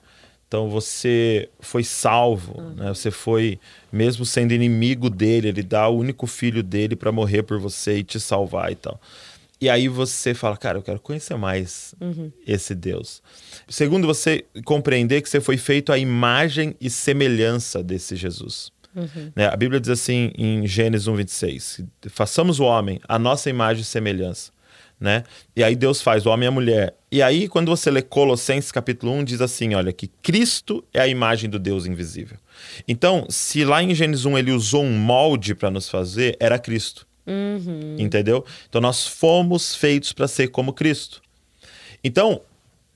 [0.48, 2.74] Então você foi salvo, uhum.
[2.74, 2.88] né?
[2.88, 3.58] Você foi,
[3.92, 8.04] mesmo sendo inimigo dele, ele dá o único filho dele para morrer por você e
[8.04, 9.00] te salvar e tal.
[9.60, 12.30] E aí você fala, cara, eu quero conhecer mais uhum.
[12.46, 13.22] esse Deus.
[13.68, 18.70] Segundo, você compreender que você foi feito à imagem e semelhança desse Jesus.
[18.94, 19.32] Uhum.
[19.34, 19.46] Né?
[19.46, 23.84] A Bíblia diz assim em Gênesis 1, 26: façamos o homem a nossa imagem e
[23.84, 24.55] semelhança
[24.98, 25.24] né?
[25.54, 26.94] E aí Deus faz o homem e a mulher.
[27.10, 31.08] E aí, quando você lê Colossenses capítulo 1, diz assim: olha, que Cristo é a
[31.08, 32.38] imagem do Deus invisível.
[32.88, 37.06] Então, se lá em Gênesis 1 ele usou um molde para nos fazer, era Cristo.
[37.26, 37.96] Uhum.
[37.98, 38.44] Entendeu?
[38.68, 41.20] Então nós fomos feitos para ser como Cristo.
[42.02, 42.40] Então,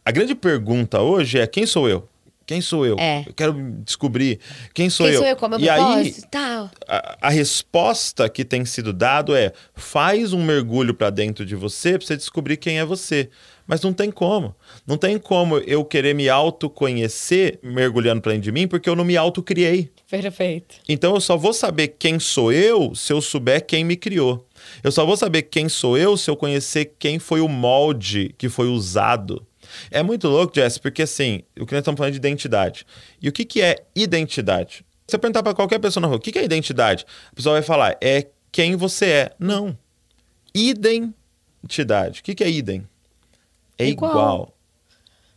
[0.04, 2.08] a grande pergunta hoje é: quem sou eu?
[2.50, 2.96] Quem sou eu?
[2.98, 3.22] É.
[3.28, 3.52] Eu quero
[3.84, 4.40] descobrir
[4.74, 5.20] quem sou Quem eu.
[5.20, 5.36] sou eu?
[5.36, 6.12] Qual é o meu e aí?
[6.28, 6.68] Tal.
[6.88, 11.96] a, a resposta que tem sido dado é: faz um mergulho para dentro de você
[11.96, 13.30] para você descobrir quem é você.
[13.68, 14.52] Mas não tem como.
[14.84, 19.04] Não tem como eu querer me autoconhecer mergulhando para dentro de mim porque eu não
[19.04, 19.88] me autocriei.
[20.10, 20.74] Perfeito.
[20.88, 24.44] Então eu só vou saber quem sou eu se eu souber quem me criou.
[24.82, 28.48] Eu só vou saber quem sou eu se eu conhecer quem foi o molde que
[28.48, 29.46] foi usado.
[29.90, 32.86] É muito louco, Jess, porque assim, o que nós estamos falando de identidade.
[33.20, 34.84] E o que, que é identidade?
[35.06, 37.04] Se você perguntar para qualquer pessoa na rua, o que, que é identidade?
[37.32, 39.32] A pessoa vai falar, é quem você é.
[39.38, 39.76] Não.
[40.54, 42.20] Identidade.
[42.20, 42.86] O que, que é idem?
[43.78, 44.10] É Igual.
[44.10, 44.56] igual.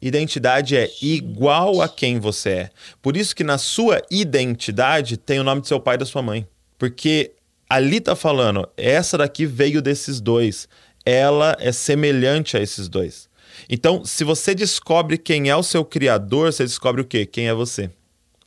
[0.01, 2.69] Identidade é igual a quem você é.
[3.01, 6.21] Por isso que na sua identidade tem o nome do seu pai e da sua
[6.21, 6.45] mãe.
[6.77, 7.31] Porque
[7.69, 10.67] ali tá falando, essa daqui veio desses dois.
[11.05, 13.29] Ela é semelhante a esses dois.
[13.69, 17.25] Então, se você descobre quem é o seu criador, você descobre o quê?
[17.25, 17.89] Quem é você.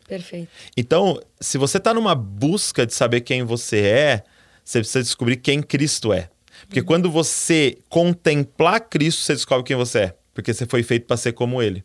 [0.09, 0.49] Perfeito.
[0.77, 4.23] Então, se você está numa busca de saber quem você é,
[4.65, 6.29] você precisa descobrir quem Cristo é.
[6.67, 10.15] Porque quando você contemplar Cristo, você descobre quem você é.
[10.35, 11.83] Porque você foi feito para ser como ele.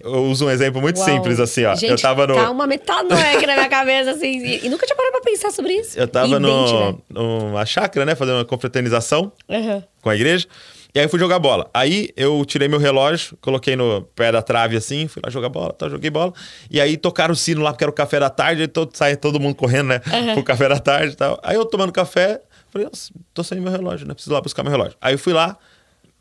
[0.00, 1.08] Eu uso um exemplo muito Uau.
[1.08, 1.74] simples assim, ó.
[1.74, 2.34] Gente, eu tava no.
[2.34, 4.38] Tá uma metanoia na minha cabeça, assim.
[4.38, 5.98] E, e nunca tinha parado pra pensar sobre isso.
[5.98, 8.14] Eu tava no, numa chácara, né?
[8.14, 9.82] Fazendo uma confraternização Aham.
[10.00, 10.46] com a igreja.
[10.94, 11.70] E aí eu fui jogar bola.
[11.72, 15.72] Aí eu tirei meu relógio, coloquei no pé da trave assim, fui lá jogar bola,
[15.72, 16.32] tá, joguei bola.
[16.70, 19.16] E aí tocaram o sino lá, porque era o café da tarde, aí todo, sai
[19.16, 20.00] todo mundo correndo, né?
[20.34, 21.38] Pro café da tarde e tal.
[21.42, 24.14] Aí eu tomando café, falei, nossa, tô sem meu relógio, né?
[24.14, 24.96] Preciso lá buscar meu relógio.
[25.00, 25.56] Aí eu fui lá,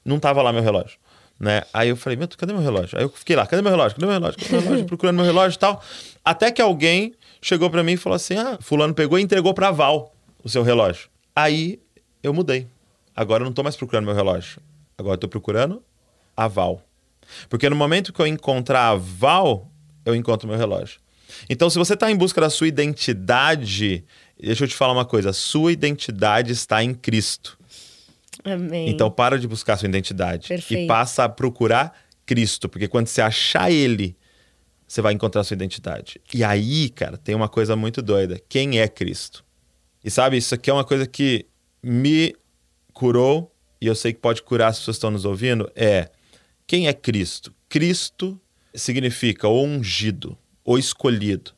[0.06, 0.98] não tava lá meu relógio.
[1.40, 1.64] Né?
[1.74, 2.98] Aí eu falei, meu, cadê meu relógio?
[2.98, 3.96] Aí eu fiquei lá, cadê meu relógio?
[3.96, 4.40] Cadê meu relógio?
[4.40, 4.86] Cadê meu relógio?
[4.86, 5.82] Procurando meu relógio e tal.
[6.24, 9.72] Até que alguém chegou pra mim e falou assim: ah, fulano pegou e entregou pra
[9.72, 11.10] Val o seu relógio.
[11.36, 11.80] Aí
[12.22, 12.68] eu mudei.
[13.20, 14.62] Agora eu não tô mais procurando meu relógio.
[14.98, 15.84] Agora eu tô procurando
[16.38, 16.82] a Val.
[17.50, 19.70] Porque no momento que eu encontrar a Val,
[20.06, 21.02] eu encontro meu relógio.
[21.50, 24.06] Então, se você está em busca da sua identidade,
[24.42, 27.60] deixa eu te falar uma coisa: a sua identidade está em Cristo.
[28.42, 28.90] Amém.
[28.90, 30.84] Então, para de buscar sua identidade Perfeito.
[30.84, 31.94] e passa a procurar
[32.26, 34.16] Cristo, porque quando você achar Ele,
[34.88, 36.22] você vai encontrar sua identidade.
[36.34, 39.44] E aí, cara, tem uma coisa muito doida: quem é Cristo?
[40.02, 41.46] E sabe, isso aqui é uma coisa que
[41.84, 42.34] me
[43.00, 45.72] curou e eu sei que pode curar pessoas que estão nos ouvindo.
[45.74, 46.10] É
[46.68, 47.56] quem é Cristo?
[47.70, 48.40] Cristo
[48.76, 51.54] significa o ungido, o escolhido.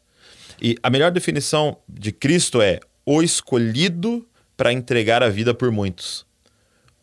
[0.62, 6.27] E a melhor definição de Cristo é o escolhido para entregar a vida por muitos.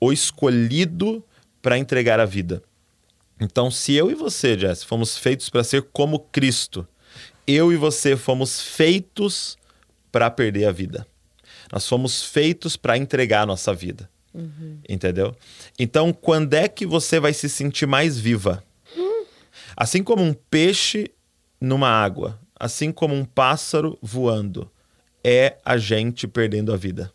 [0.01, 1.24] O escolhido
[1.61, 2.62] para entregar a vida.
[3.40, 6.87] Então, se eu e você, Jess, fomos feitos para ser como Cristo,
[7.44, 9.59] eu e você fomos feitos
[10.12, 11.05] para perder a vida.
[11.72, 14.09] Nós fomos feitos para entregar a nossa vida.
[14.88, 15.35] Entendeu?
[15.79, 18.62] Então, quando é que você vai se sentir mais viva?
[19.77, 21.11] Assim como um peixe
[21.61, 24.71] numa água, assim como um pássaro voando,
[25.25, 27.12] é a gente perdendo a vida.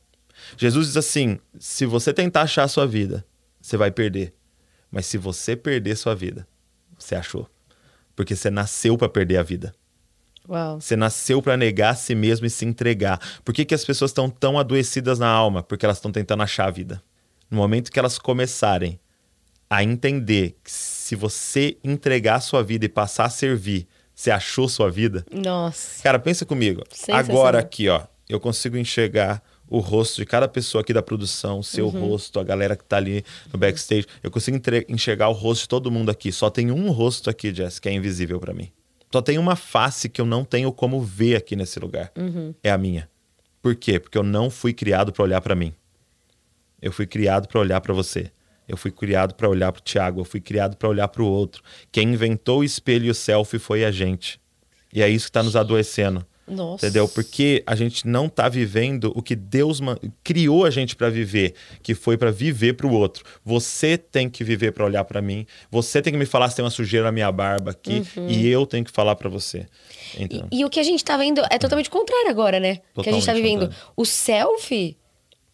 [0.57, 3.25] Jesus diz assim: se você tentar achar a sua vida,
[3.61, 4.33] você vai perder.
[4.91, 6.47] Mas se você perder sua vida,
[6.97, 7.49] você achou.
[8.15, 9.73] Porque você nasceu para perder a vida.
[10.47, 10.79] Uau.
[10.81, 13.19] Você nasceu para negar a si mesmo e se entregar.
[13.45, 15.63] Por que, que as pessoas estão tão adoecidas na alma?
[15.63, 17.01] Porque elas estão tentando achar a vida.
[17.49, 18.99] No momento que elas começarem
[19.69, 24.67] a entender que se você entregar a sua vida e passar a servir, você achou
[24.67, 25.25] sua vida.
[25.31, 26.03] Nossa.
[26.03, 26.83] Cara, pensa comigo.
[27.11, 31.87] Agora aqui, ó, eu consigo enxergar o rosto de cada pessoa aqui da produção, seu
[31.87, 32.09] Uhum.
[32.09, 34.05] rosto, a galera que tá ali no backstage.
[34.21, 36.31] Eu consigo enxergar o rosto de todo mundo aqui.
[36.31, 38.71] Só tem um rosto aqui, Jess, que é invisível para mim.
[39.13, 42.11] Só tem uma face que eu não tenho como ver aqui nesse lugar.
[42.17, 42.51] Uhum.
[42.63, 43.07] É a minha.
[43.61, 43.99] Por quê?
[43.99, 45.71] Porque eu não fui criado para olhar para mim.
[46.81, 48.31] Eu fui criado para olhar para você.
[48.67, 50.21] Eu fui criado para olhar para o Tiago.
[50.21, 51.61] Eu fui criado para olhar para o outro.
[51.91, 54.41] Quem inventou o espelho e o selfie foi a gente.
[54.91, 56.25] E é isso que está nos adoecendo.
[56.47, 56.85] Nossa.
[56.85, 57.07] Entendeu?
[57.07, 59.79] Porque a gente não tá vivendo o que Deus
[60.23, 63.23] criou a gente para viver, que foi para viver para o outro.
[63.45, 65.45] Você tem que viver para olhar para mim.
[65.71, 68.65] Você tem que me falar se tem uma sujeira na minha barba aqui e eu
[68.65, 69.65] tenho que falar para você.
[70.19, 72.75] Então, E, e o que a gente tá vendo é totalmente contrário agora, né?
[73.01, 73.59] que a gente tá Totalmente vivendo.
[73.67, 73.87] contrário.
[73.95, 74.97] O selfie.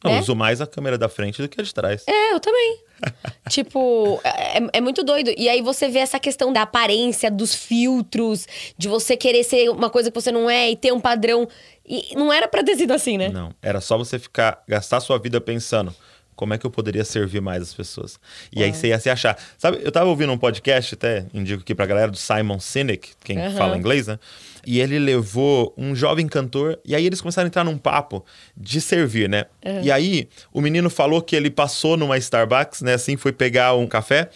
[0.03, 0.19] Eu né?
[0.19, 2.03] uso mais a câmera da frente do que a de trás.
[2.07, 2.79] É, eu também.
[3.49, 5.31] tipo, é, é muito doido.
[5.37, 9.89] E aí você vê essa questão da aparência, dos filtros, de você querer ser uma
[9.89, 11.47] coisa que você não é e ter um padrão.
[11.85, 13.29] E não era pra ter sido assim, né?
[13.29, 15.93] Não, era só você ficar gastar sua vida pensando
[16.39, 18.17] como é que eu poderia servir mais as pessoas.
[18.49, 19.37] E aí você ia se achar.
[19.57, 23.37] Sabe, eu tava ouvindo um podcast, até indico aqui pra galera, do Simon Sinek, quem
[23.37, 23.57] Aham.
[23.57, 24.17] fala inglês, né?
[24.65, 28.25] E ele levou um jovem cantor, e aí eles começaram a entrar num papo
[28.55, 29.47] de servir, né?
[29.83, 32.93] E aí o menino falou que ele passou numa Starbucks, né?
[32.93, 34.29] Assim, foi pegar um café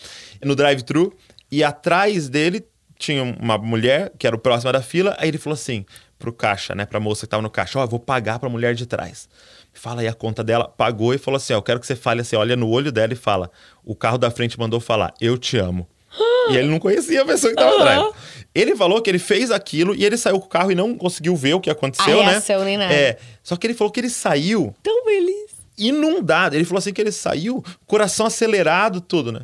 [0.44, 1.16] no drive-thru,
[1.50, 2.66] e atrás dele
[3.00, 5.86] tinha uma mulher que era o próximo da fila, aí ele falou assim
[6.20, 8.76] pro caixa, né, pra moça que tava no caixa, ó, eu vou pagar pra mulher
[8.76, 9.28] de trás.
[9.74, 12.22] Fala aí a conta dela, pagou e falou assim, ó, eu quero que você fale
[12.22, 13.50] assim, olha no olho dela e fala,
[13.84, 15.88] o carro da frente mandou falar, eu te amo.
[16.52, 18.14] e ele não conhecia a pessoa que tava atrás.
[18.54, 21.36] Ele falou que ele fez aquilo e ele saiu com o carro e não conseguiu
[21.36, 22.32] ver o que aconteceu, A né?
[22.34, 22.94] reação nem nada.
[22.94, 25.52] É, só que ele falou que ele saiu Tão feliz.
[25.76, 26.56] inundado.
[26.56, 29.42] Ele falou assim que ele saiu, coração acelerado, tudo, né?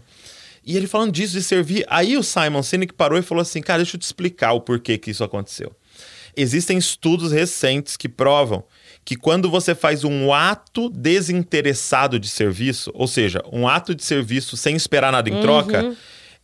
[0.63, 1.84] E ele falando disso, de servir.
[1.89, 4.98] Aí o Simon Sinek parou e falou assim: cara, deixa eu te explicar o porquê
[5.00, 5.72] que isso aconteceu.
[6.38, 8.63] Existem estudos recentes que provam
[9.04, 14.56] que quando você faz um ato desinteressado de serviço, ou seja, um ato de serviço
[14.56, 15.96] sem esperar nada em troca,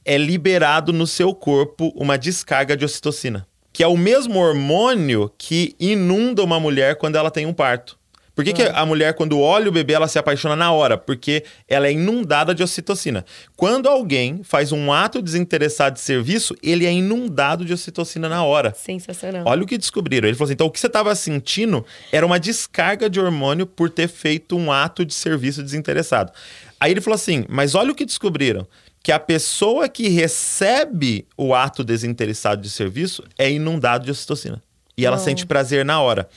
[0.03, 5.75] é liberado no seu corpo uma descarga de ocitocina, que é o mesmo hormônio que
[5.79, 7.97] inunda uma mulher quando ela tem um parto.
[8.35, 10.97] Por que, que a mulher, quando olha o bebê, ela se apaixona na hora?
[10.97, 13.25] Porque ela é inundada de ocitocina.
[13.55, 18.73] Quando alguém faz um ato desinteressado de serviço, ele é inundado de ocitocina na hora.
[18.75, 19.43] Sensacional.
[19.45, 20.27] Olha o que descobriram.
[20.27, 23.89] Ele falou assim: então o que você estava sentindo era uma descarga de hormônio por
[23.89, 26.33] ter feito um ato de serviço desinteressado.
[26.77, 28.67] Aí ele falou assim: mas olha o que descobriram.
[29.01, 34.61] Que a pessoa que recebe o ato desinteressado de serviço é inundado de ocitocina.
[34.97, 35.25] E ela Uau.
[35.25, 36.27] sente prazer na hora.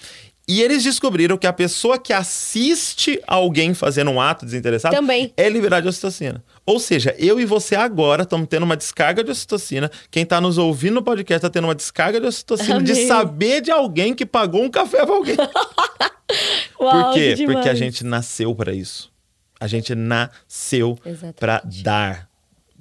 [0.49, 5.31] E eles descobriram que a pessoa que assiste alguém fazendo um ato desinteressado Também.
[5.37, 6.43] é liberada de ocitocina.
[6.65, 9.91] Ou seja, eu e você agora estamos tendo uma descarga de ocitocina.
[10.11, 13.07] Quem está nos ouvindo no podcast está tendo uma descarga de ocitocina de Amei.
[13.07, 15.37] saber de alguém que pagou um café para alguém.
[16.81, 17.35] Uau, Por quê?
[17.37, 19.11] que Porque a gente nasceu para isso.
[19.61, 20.99] A gente nasceu
[21.39, 22.28] para dar,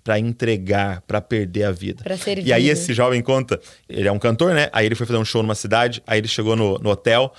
[0.07, 2.01] para entregar, para perder a vida.
[2.01, 4.69] Pra servir, E aí esse jovem conta, ele é um cantor, né?
[4.71, 7.33] Aí ele foi fazer um show numa cidade, aí ele chegou no, no hotel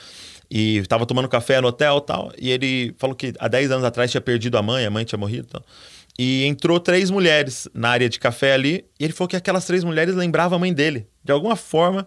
[0.51, 2.31] e tava tomando café no hotel e tal.
[2.37, 5.19] E ele falou que há 10 anos atrás tinha perdido a mãe, a mãe tinha
[5.19, 5.65] morrido e tal.
[6.19, 9.83] E entrou três mulheres na área de café ali, e ele falou que aquelas três
[9.83, 11.07] mulheres lembravam a mãe dele.
[11.25, 12.07] De alguma forma,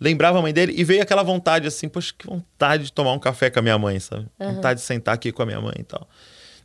[0.00, 3.18] lembrava a mãe dele, e veio aquela vontade assim, poxa, que vontade de tomar um
[3.20, 4.26] café com a minha mãe, sabe?
[4.40, 6.08] Vontade de sentar aqui com a minha mãe e tal.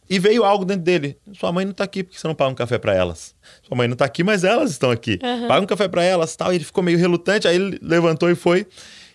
[0.09, 1.17] E veio algo dentro dele.
[1.33, 3.33] Sua mãe não tá aqui, porque você não paga um café pra elas?
[3.67, 5.17] Sua mãe não tá aqui, mas elas estão aqui.
[5.47, 6.51] Paga um café pra elas tal.
[6.53, 8.67] E ele ficou meio relutante, aí ele levantou e foi.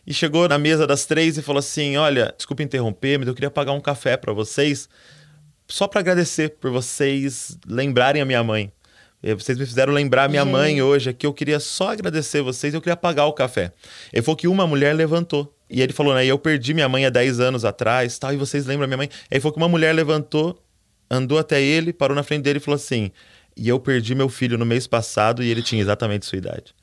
[0.07, 3.51] E chegou na mesa das três e falou assim: Olha, desculpa interromper, mas eu queria
[3.51, 4.89] pagar um café pra vocês,
[5.69, 8.73] só pra agradecer por vocês lembrarem a minha mãe.
[9.23, 10.51] Eh, Vocês me fizeram lembrar a minha Gente.
[10.53, 11.27] mãe hoje aqui.
[11.27, 13.71] Eu queria só agradecer vocês, eu queria pagar o café.
[14.13, 15.55] Ele falou que uma mulher levantou.
[15.69, 16.25] E ele falou, né?
[16.27, 19.09] Eu perdi minha mãe há 10 anos atrás, tal, e vocês lembram a minha mãe?
[19.13, 20.61] Aí ele falou que uma mulher levantou,
[21.11, 23.11] andou até ele, parou na frente dele e falou assim:
[23.57, 26.75] E eu perdi meu filho no mês passado e ele tinha exatamente sua idade.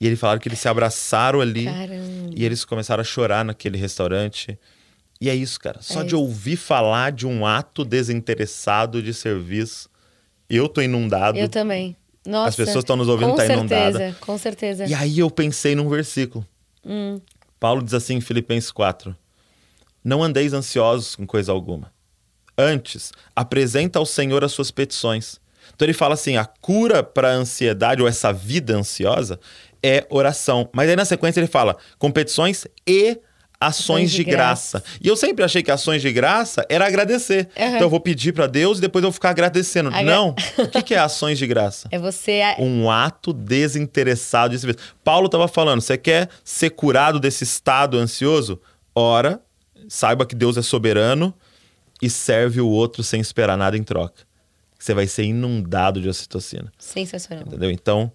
[0.00, 2.30] E eles falaram que eles se abraçaram ali Caramba.
[2.34, 4.58] e eles começaram a chorar naquele restaurante.
[5.18, 5.78] E é isso, cara.
[5.80, 6.20] Só É de isso.
[6.20, 9.88] ouvir falar de um ato desinteressado de serviço,
[10.50, 11.38] eu tô inundado.
[11.38, 11.96] Eu também.
[12.26, 12.48] Nossa.
[12.50, 14.16] As pessoas estão nos ouvindo, com tá certeza, inundada.
[14.20, 14.84] Com certeza.
[14.86, 16.44] E aí eu pensei num versículo.
[16.84, 17.18] Hum.
[17.58, 19.16] Paulo diz assim em Filipenses 4:
[20.04, 21.90] Não andeis ansiosos com coisa alguma.
[22.58, 25.38] Antes, apresenta ao Senhor as suas petições.
[25.74, 29.38] Então ele fala assim: a cura para a ansiedade ou essa vida ansiosa
[29.82, 30.68] é oração.
[30.72, 33.18] Mas aí na sequência ele fala com petições e
[33.58, 34.82] ações de, de graça.
[35.02, 37.48] E eu sempre achei que ações de graça era agradecer.
[37.56, 37.66] Aham.
[37.68, 39.88] Então eu vou pedir para Deus e depois eu vou ficar agradecendo.
[39.88, 40.34] Agra- Não.
[40.58, 41.88] O que que é ações de graça?
[41.92, 42.42] É você.
[42.58, 44.74] um ato desinteressado de.
[45.04, 48.60] Paulo estava falando, você quer ser curado desse estado ansioso?
[48.94, 49.40] Ora,
[49.88, 51.34] saiba que Deus é soberano
[52.00, 54.24] e serve o outro sem esperar nada em troca.
[54.78, 57.44] Você vai ser inundado de ocitocina, Sensacional.
[57.46, 57.70] entendeu?
[57.70, 58.12] Então,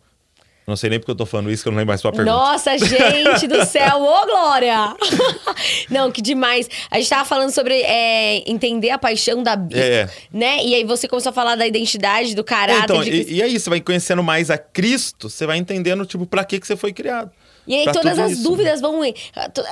[0.68, 2.32] não sei nem porque eu tô falando isso, que eu não lembro mais sua pergunta.
[2.32, 3.98] Nossa, gente do céu!
[4.02, 4.96] Ô, Glória!
[5.90, 6.70] Não, que demais.
[6.90, 9.54] A gente tava falando sobre é, entender a paixão da...
[9.74, 10.08] É.
[10.32, 10.64] Né?
[10.64, 12.84] E aí você começou a falar da identidade, do É, caráter.
[12.84, 13.10] então, de...
[13.10, 16.60] e, e aí, você vai conhecendo mais a Cristo, você vai entendendo, tipo, pra que,
[16.60, 17.32] que você foi criado.
[17.68, 18.44] E aí Pra todas as isso.
[18.44, 19.02] dúvidas vão.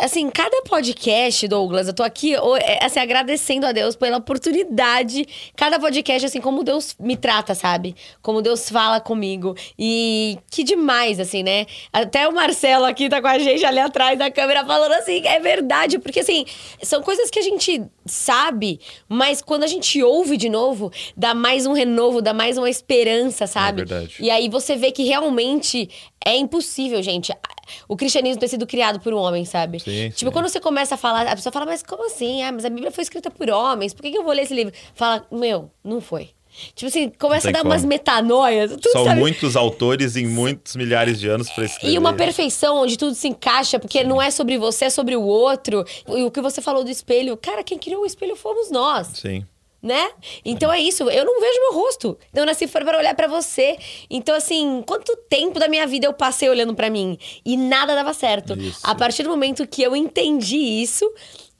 [0.01, 5.25] Assim, cada podcast, Douglas, eu tô aqui é, assim, agradecendo a Deus pela oportunidade.
[5.55, 7.95] Cada podcast, assim, como Deus me trata, sabe?
[8.21, 9.55] Como Deus fala comigo.
[9.77, 11.65] E que demais, assim, né?
[11.91, 15.39] Até o Marcelo aqui tá com a gente ali atrás da câmera falando assim, é
[15.39, 16.45] verdade, porque assim,
[16.81, 21.65] são coisas que a gente sabe, mas quando a gente ouve de novo, dá mais
[21.65, 23.81] um renovo, dá mais uma esperança, sabe?
[23.81, 24.15] É verdade.
[24.19, 25.89] E aí você vê que realmente
[26.23, 27.33] é impossível, gente.
[27.87, 29.79] O cristianismo ter sido criado por um homem, sabe?
[29.79, 30.31] Sim, tipo, sim.
[30.31, 32.43] quando você começa a falar, a pessoa fala, mas como assim?
[32.43, 34.53] Ah, mas a Bíblia foi escrita por homens, por que, que eu vou ler esse
[34.53, 34.73] livro?
[34.93, 36.31] Fala, meu, não foi.
[36.75, 37.89] Tipo assim, começa a dar umas como.
[37.89, 38.75] metanoias.
[38.81, 39.19] Tu São sabe?
[39.19, 41.93] muitos autores em muitos milhares de anos pra escrever.
[41.93, 45.21] E uma perfeição onde tudo se encaixa, porque não é sobre você, é sobre o
[45.23, 45.85] outro.
[46.07, 49.45] E o que você falou do espelho, cara, quem criou o espelho fomos nós, Sim.
[49.81, 50.09] né?
[50.43, 52.17] Então é isso, eu não vejo meu rosto.
[52.33, 53.77] Eu nasci fora para olhar pra você.
[54.09, 58.13] Então assim, quanto tempo da minha vida eu passei olhando pra mim e nada dava
[58.13, 58.53] certo.
[58.59, 58.79] Isso.
[58.83, 61.09] A partir do momento que eu entendi isso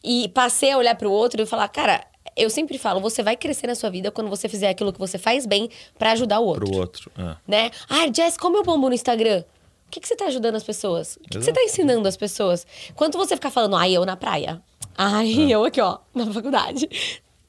[0.04, 2.06] e passei a olhar pro outro e falar, cara,
[2.41, 5.17] eu sempre falo, você vai crescer na sua vida quando você fizer aquilo que você
[5.17, 7.12] faz bem pra ajudar o outro Pro outro.
[7.17, 7.38] Ah.
[7.47, 7.71] né?
[7.89, 9.43] Ah, Jess, como eu bombo no Instagram?
[9.88, 11.15] O que, que você tá ajudando as pessoas?
[11.15, 12.65] O que, que você tá ensinando as pessoas?
[12.95, 14.62] Quanto você ficar falando, ai, eu na praia.
[14.95, 16.88] Ai, eu aqui, ó, na faculdade.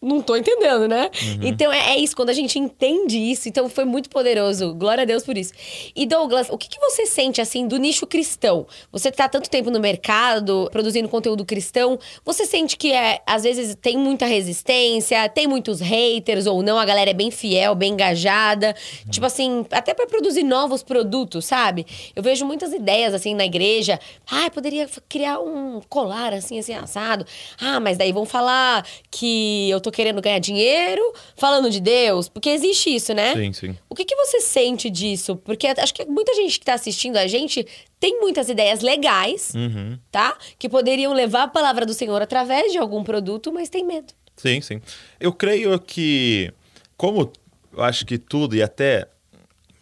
[0.03, 1.11] Não tô entendendo, né?
[1.43, 4.73] Então é, é isso, quando a gente entende isso, então foi muito poderoso.
[4.75, 5.53] Glória a Deus por isso.
[5.95, 8.67] E Douglas, o que, que você sente assim do nicho cristão?
[8.91, 13.77] Você tá tanto tempo no mercado, produzindo conteúdo cristão, você sente que é, às vezes
[13.79, 18.75] tem muita resistência, tem muitos haters ou não, a galera é bem fiel, bem engajada.
[19.11, 21.87] Tipo assim, até pra produzir novos produtos, sabe?
[22.17, 24.01] Eu vejo muitas ideias assim na igreja.
[24.31, 27.27] Ah, poderia criar um colar assim, assim, assado.
[27.61, 31.03] Ah, mas daí vão falar que eu tô querendo ganhar dinheiro
[31.37, 32.29] falando de Deus.
[32.29, 33.35] Porque existe isso, né?
[33.35, 33.77] Sim, sim.
[33.89, 35.37] O que, que você sente disso?
[35.37, 37.67] Porque acho que muita gente que tá assistindo a gente
[37.99, 39.99] tem muitas ideias legais, Uhum.
[40.11, 40.37] tá?
[40.59, 44.13] Que poderiam levar a palavra do Senhor através de algum produto, mas tem medo.
[44.37, 44.81] Sim, sim.
[45.19, 46.51] Eu creio que,
[46.97, 47.31] como
[47.77, 49.07] eu acho que tudo, e até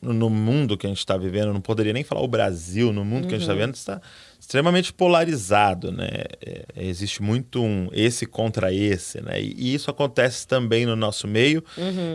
[0.01, 3.27] no mundo que a gente está vivendo, não poderia nem falar o Brasil, no mundo
[3.29, 4.01] que a gente está vivendo, está
[4.49, 6.09] extremamente polarizado, né?
[6.41, 9.39] É, é, existe muito um esse contra esse, né?
[9.39, 11.63] E, e isso acontece também no nosso meio,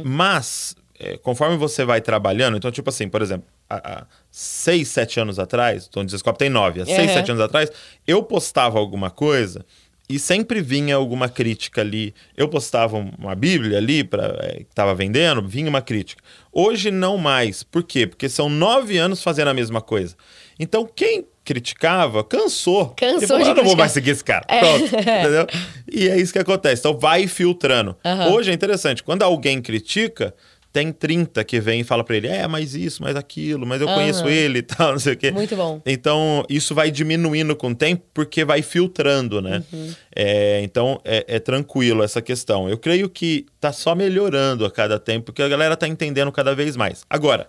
[0.03, 5.19] mas é, conforme você vai trabalhando, então, tipo assim, por exemplo, há, há seis, sete
[5.19, 7.13] anos atrás, Tom Desescope tem nove, há seis, Uhum.
[7.13, 7.71] sete anos atrás,
[8.07, 9.63] eu postava alguma coisa
[10.09, 12.15] e sempre vinha alguma crítica ali.
[12.35, 16.21] Eu postava uma Bíblia ali para que estava vendendo, vinha uma crítica.
[16.51, 17.61] Hoje não mais.
[17.61, 18.07] Por quê?
[18.07, 20.15] Porque são nove anos fazendo a mesma coisa.
[20.59, 22.89] Então quem criticava cansou.
[22.97, 24.45] Cansou falou, de "Eu não vou criticar." mais seguir esse cara.
[24.47, 25.47] Pronto, entendeu?
[25.91, 26.79] E é isso que acontece.
[26.81, 27.95] Então vai filtrando.
[28.03, 28.33] Aham.
[28.33, 29.03] Hoje é interessante.
[29.03, 30.33] Quando alguém critica,
[30.71, 33.87] tem 30 que vem e fala pra ele: é, mas isso, mas aquilo, mas eu
[33.87, 33.95] Aham.
[33.99, 35.29] conheço ele e tal, não sei o quê.
[35.31, 35.79] Muito bom.
[35.85, 39.63] Então, isso vai diminuindo com o tempo, porque vai filtrando, né?
[39.71, 39.93] Uhum.
[40.15, 42.67] É, então, é, é tranquilo essa questão.
[42.67, 46.55] Eu creio que tá só melhorando a cada tempo, porque a galera tá entendendo cada
[46.55, 47.03] vez mais.
[47.07, 47.47] Agora,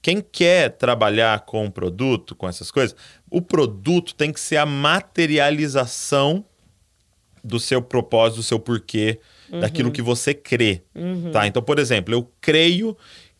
[0.00, 2.96] quem quer trabalhar com um produto, com essas coisas,
[3.30, 6.44] o produto tem que ser a materialização
[7.42, 9.18] do seu propósito, do seu porquê,
[9.60, 10.82] daquilo que você crê.
[11.32, 11.46] Tá?
[11.46, 12.96] Então, por exemplo, eu creio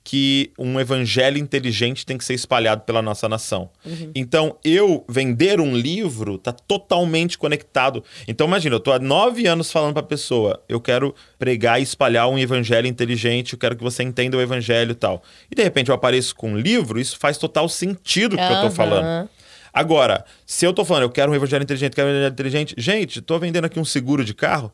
[0.09, 3.69] que um evangelho inteligente tem que ser espalhado pela nossa nação.
[4.15, 8.03] Então, eu vender um livro tá totalmente conectado.
[8.27, 12.27] Então, imagina, eu tô há nove anos falando pra pessoa, eu quero pregar e espalhar
[12.27, 15.23] um evangelho inteligente, eu quero que você entenda o evangelho e tal.
[15.51, 18.61] E de repente eu apareço com um livro, isso faz total sentido o que eu
[18.61, 18.71] tô Aham.
[18.71, 19.31] falando.
[19.75, 23.21] Agora, se eu tô falando, eu quero um evangelho inteligente, quero um evangelho inteligente, gente,
[23.21, 24.73] tô vendendo aqui um seguro de carro,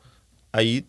[0.52, 0.86] aí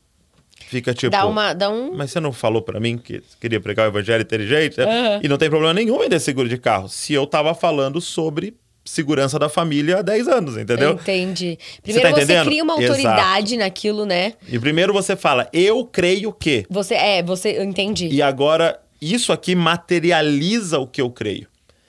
[0.68, 1.12] fica tipo.
[1.12, 1.94] Dá, uma, dá um.
[1.96, 4.82] Mas você não falou pra mim que queria pregar o evangelho inteligente?
[4.82, 5.20] Aham.
[5.24, 6.88] E não tem problema nenhum vender seguro de carro.
[6.90, 10.92] Se eu tava falando sobre segurança da família há 10 anos, entendeu?
[10.92, 11.58] Entendi.
[11.82, 14.34] Primeiro tá você, cria uma autoridade naquilo, né?
[14.48, 16.66] E primeiro você fala, eu creio que.
[16.70, 18.08] Você, é, você, eu entendi.
[18.08, 21.48] E agora, isso aqui materializa o que eu creio.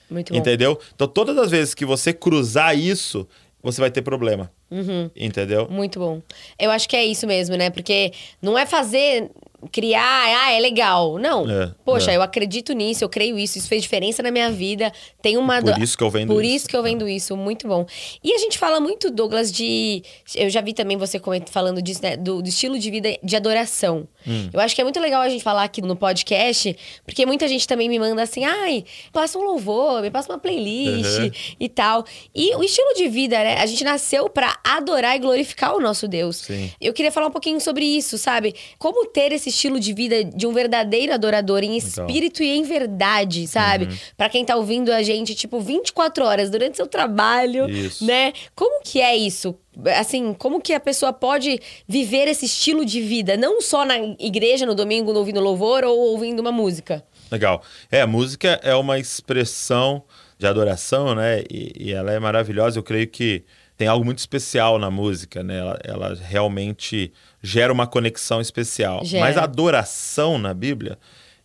[0.09, 0.39] Muito bom.
[0.39, 0.79] Entendeu?
[0.95, 3.27] Então, todas as vezes que você cruzar isso,
[3.61, 4.51] você vai ter problema.
[4.69, 5.09] Uhum.
[5.15, 5.67] Entendeu?
[5.69, 6.21] Muito bom.
[6.59, 7.69] Eu acho que é isso mesmo, né?
[7.69, 9.29] Porque não é fazer,
[9.71, 11.17] criar, ah, é legal.
[11.17, 11.49] Não.
[11.49, 12.15] É, Poxa, é.
[12.15, 14.91] eu acredito nisso, eu creio isso, isso fez diferença na minha vida.
[15.21, 15.61] Tem uma.
[15.61, 16.55] Por do- isso que eu vendo Por isso.
[16.55, 17.85] isso que eu vendo isso, muito bom.
[18.23, 20.03] E a gente fala muito, Douglas, de.
[20.35, 22.15] Eu já vi também você falando disso, né?
[22.17, 24.07] Do, do estilo de vida de adoração.
[24.27, 24.49] Hum.
[24.53, 27.67] Eu acho que é muito legal a gente falar aqui no podcast, porque muita gente
[27.67, 31.31] também me manda assim, ai, passa um louvor, me passa uma playlist Uhum.
[31.59, 32.03] e tal.
[32.35, 33.57] E o estilo de vida, né?
[33.59, 36.37] A gente nasceu pra adorar e glorificar o nosso Deus.
[36.37, 36.69] Sim.
[36.79, 38.53] Eu queria falar um pouquinho sobre isso, sabe?
[38.77, 43.47] Como ter esse estilo de vida de um verdadeiro adorador em espírito e em verdade,
[43.47, 43.85] sabe?
[43.85, 43.97] Uhum.
[44.15, 48.05] Pra quem tá ouvindo a gente, tipo, 24 horas durante seu trabalho, Isso.
[48.05, 48.33] né?
[48.55, 49.55] Como que é isso?
[49.97, 53.37] Assim, como que a pessoa pode viver esse estilo de vida?
[53.37, 57.03] Não só na igreja, no domingo, ouvindo louvor ou ouvindo uma música.
[57.31, 57.61] Legal.
[57.91, 60.03] É, a música é uma expressão
[60.37, 61.43] de adoração, né?
[61.49, 62.79] E, e, ela é maravilhosa.
[62.79, 63.43] Eu creio que
[63.75, 65.59] tem algo muito especial na música, né?
[65.59, 67.11] Ela, ela realmente
[67.47, 69.03] gera uma conexão especial.
[69.05, 69.25] Gera.
[69.25, 70.97] Mas a adoração na Bíblia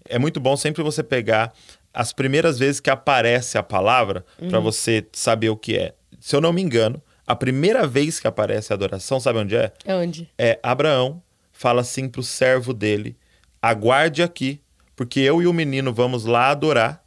[0.08, 1.52] é muito bom sempre você pegar
[1.94, 5.94] as primeiras vezes que aparece a palavra para você saber o que é.
[6.18, 9.72] Se eu não me engano, a primeira vez que aparece a adoração, sabe onde é?
[9.86, 10.28] Onde?
[10.38, 11.22] É Abraão
[11.52, 13.16] fala assim pro servo dele:
[13.60, 14.60] aguarde aqui,
[14.96, 17.01] porque eu e o menino vamos lá adorar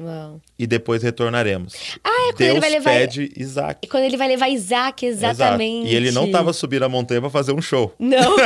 [0.00, 0.40] Uau.
[0.58, 1.74] e depois retornaremos.
[2.04, 2.90] Ah, é quando Deus ele vai levar.
[2.90, 3.88] pede Isaac.
[3.88, 5.78] Quando ele vai levar Isaac, exatamente.
[5.86, 5.92] Exato.
[5.92, 7.94] E ele não estava subindo a montanha para fazer um show.
[7.98, 8.36] Não.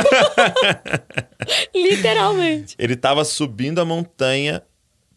[1.75, 2.75] Literalmente.
[2.77, 4.61] Ele estava subindo a montanha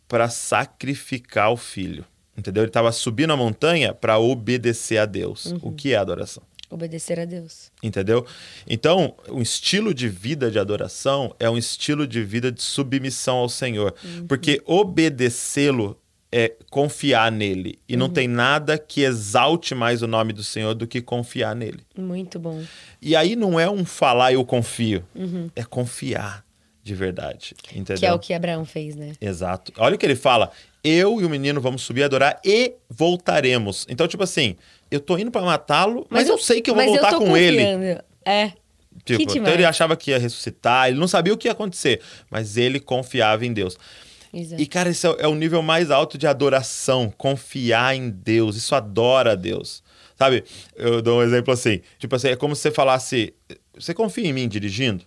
[0.09, 2.05] para sacrificar o filho.
[2.37, 2.63] Entendeu?
[2.63, 5.47] Ele estava subindo a montanha para obedecer a Deus.
[5.47, 5.59] Uhum.
[5.63, 6.43] O que é adoração?
[6.69, 7.71] Obedecer a Deus.
[7.83, 8.27] Entendeu?
[8.69, 13.49] Então, um estilo de vida de adoração é um estilo de vida de submissão ao
[13.49, 13.95] Senhor.
[14.29, 15.97] Porque obedecê-lo
[16.31, 17.79] é confiar nele.
[17.89, 21.81] E não tem nada que exalte mais o nome do Senhor do que confiar nele.
[21.97, 22.63] Muito bom.
[23.01, 25.05] E aí não é um falar eu confio,
[25.55, 26.45] é confiar
[26.83, 27.55] de verdade.
[27.75, 27.99] Entendeu?
[27.99, 29.13] Que é o que Abraão fez, né?
[29.21, 29.73] Exato.
[29.77, 30.53] Olha o que ele fala.
[30.85, 33.87] Eu e o menino vamos subir adorar e voltaremos.
[33.89, 34.55] Então, tipo assim,
[34.89, 37.37] eu tô indo pra matá-lo, mas, eu sei que eu vou mas voltar tô com
[37.37, 37.57] ele.
[37.57, 38.05] confiando.
[38.25, 38.53] É.
[39.05, 42.01] Tipo, então ele achava que ia ressuscitar, ele não sabia o que ia acontecer,
[42.31, 43.77] mas ele confiava em Deus.
[44.39, 44.61] Exato.
[44.63, 48.57] E, cara, esse é, é o nível mais alto de adoração, confiar em Deus.
[48.57, 49.83] Isso adora a Deus.
[50.19, 50.45] Sabe?
[50.75, 51.81] Eu dou um exemplo assim.
[51.99, 53.35] Tipo assim, é como se você falasse:
[53.75, 55.05] Você confia em mim dirigindo?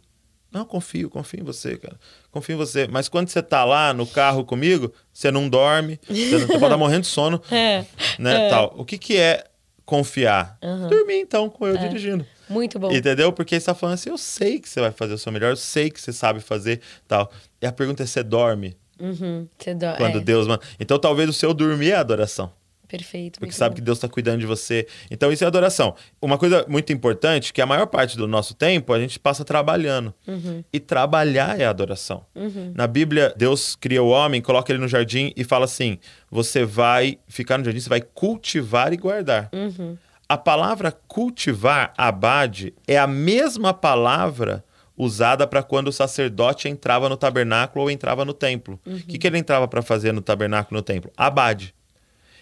[0.52, 2.00] Não, confio, confio em você, cara.
[2.32, 2.88] Confio em você.
[2.88, 6.64] Mas quando você tá lá no carro comigo, você não dorme, você, não, você pode
[6.64, 7.86] estar morrendo de sono, É.
[8.18, 8.48] né?
[8.48, 8.50] É.
[8.50, 8.74] Tal.
[8.76, 9.44] O que, que é
[9.86, 10.58] confiar?
[10.90, 12.26] Dormir, então, com eu dirigindo.
[12.50, 12.92] Muito bom.
[12.92, 13.32] Entendeu?
[13.32, 15.56] Porque você tá falando assim, eu sei que você vai fazer o seu melhor, eu
[15.56, 17.32] sei que você sabe fazer tal.
[17.62, 19.48] E a pergunta é, você dorme Uhum.
[19.58, 20.22] Você dó- quando é.
[20.22, 20.62] Deus manda?
[20.80, 22.52] Então talvez o seu dormir é adoração.
[22.88, 23.40] Perfeito.
[23.40, 23.76] Porque sabe bom.
[23.76, 24.88] que Deus está cuidando de você.
[25.12, 25.94] Então isso é adoração.
[26.20, 30.12] Uma coisa muito importante, que a maior parte do nosso tempo a gente passa trabalhando.
[30.28, 30.64] Uhum.
[30.74, 32.26] E trabalhar é adoração.
[32.74, 36.00] Na Bíblia, Deus cria o homem, coloca ele no jardim e fala assim:
[36.32, 39.52] você vai ficar no jardim, você vai cultivar e guardar.
[39.54, 39.96] Uhum.
[40.28, 44.64] A palavra cultivar, abade, é a mesma palavra
[45.00, 48.78] usada para quando o sacerdote entrava no tabernáculo ou entrava no templo.
[48.86, 49.00] O Uhum.
[49.00, 51.10] que, que ele entrava para fazer no tabernáculo no templo?
[51.16, 51.74] Abade.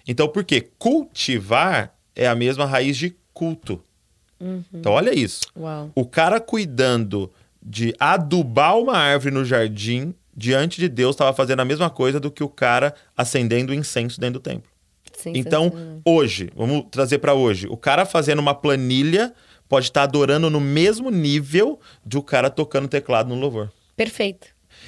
[0.08, 0.68] Então, por quê?
[0.80, 3.82] Cultivar é a mesma raiz de culto.
[4.40, 4.64] Uhum.
[4.74, 5.42] Então, olha isso.
[5.56, 5.92] Uau.
[5.94, 7.32] O cara cuidando
[7.62, 12.32] de adubar uma árvore no jardim, diante de Deus, estava fazendo a mesma coisa do
[12.32, 14.70] que o cara acendendo incenso dentro do templo.
[15.28, 16.02] Então, Sensacional.
[16.06, 17.68] hoje, vamos trazer para hoje.
[17.68, 19.34] O cara fazendo uma planilha
[19.70, 23.72] pode estar adorando no mesmo nível de o cara tocando teclado no louvor.
[23.96, 24.48] Perfeito.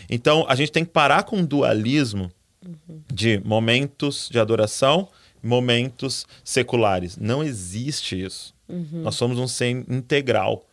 [0.09, 2.31] Então, a gente tem que parar com o dualismo
[2.65, 3.01] Uhum.
[3.11, 5.07] de momentos de adoração,
[5.41, 7.15] momentos seculares.
[7.17, 8.53] Não existe isso.
[8.67, 9.01] Uhum.
[9.01, 10.65] Nós somos um ser integral.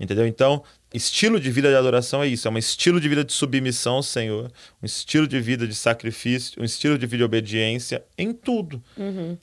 [0.00, 0.26] Entendeu?
[0.26, 0.62] Então,
[0.94, 4.02] estilo de vida de adoração é isso, é um estilo de vida de submissão ao
[4.02, 4.50] Senhor,
[4.82, 8.82] um estilo de vida de sacrifício, um estilo de vida de obediência em tudo.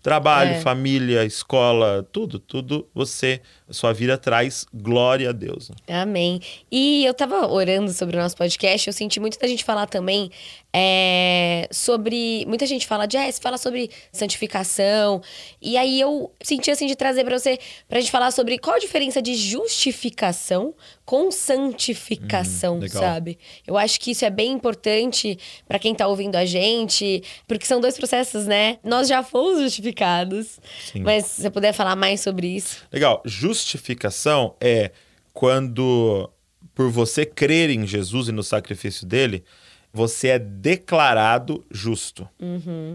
[0.01, 0.61] Trabalho, É.
[0.61, 5.69] família, escola, tudo, tudo você, sua vida traz glória a Deus.
[5.69, 5.75] né?
[6.01, 6.39] Amém.
[6.71, 10.31] E eu tava orando sobre o nosso podcast, eu senti muito da gente falar também
[10.73, 12.45] é, sobre.
[12.47, 15.21] Muita gente fala, Jess, fala sobre santificação.
[15.61, 18.79] E aí eu senti assim de trazer pra você, pra gente falar sobre qual a
[18.79, 20.73] diferença de justificação
[21.11, 23.37] com santificação, Hum, sabe?
[23.67, 25.37] Eu acho que isso é bem importante
[25.67, 28.77] pra quem tá ouvindo a gente, porque são dois processos, né?
[28.81, 30.57] Nós já fomos justificados.
[30.85, 31.01] Sim.
[31.01, 32.77] Mas se você puder falar mais sobre isso.
[32.89, 33.21] Legal.
[33.25, 34.91] Justificação é
[35.33, 36.31] quando,
[36.73, 39.43] por você crer em Jesus e no sacrifício dele,
[39.91, 42.25] você é declarado justo.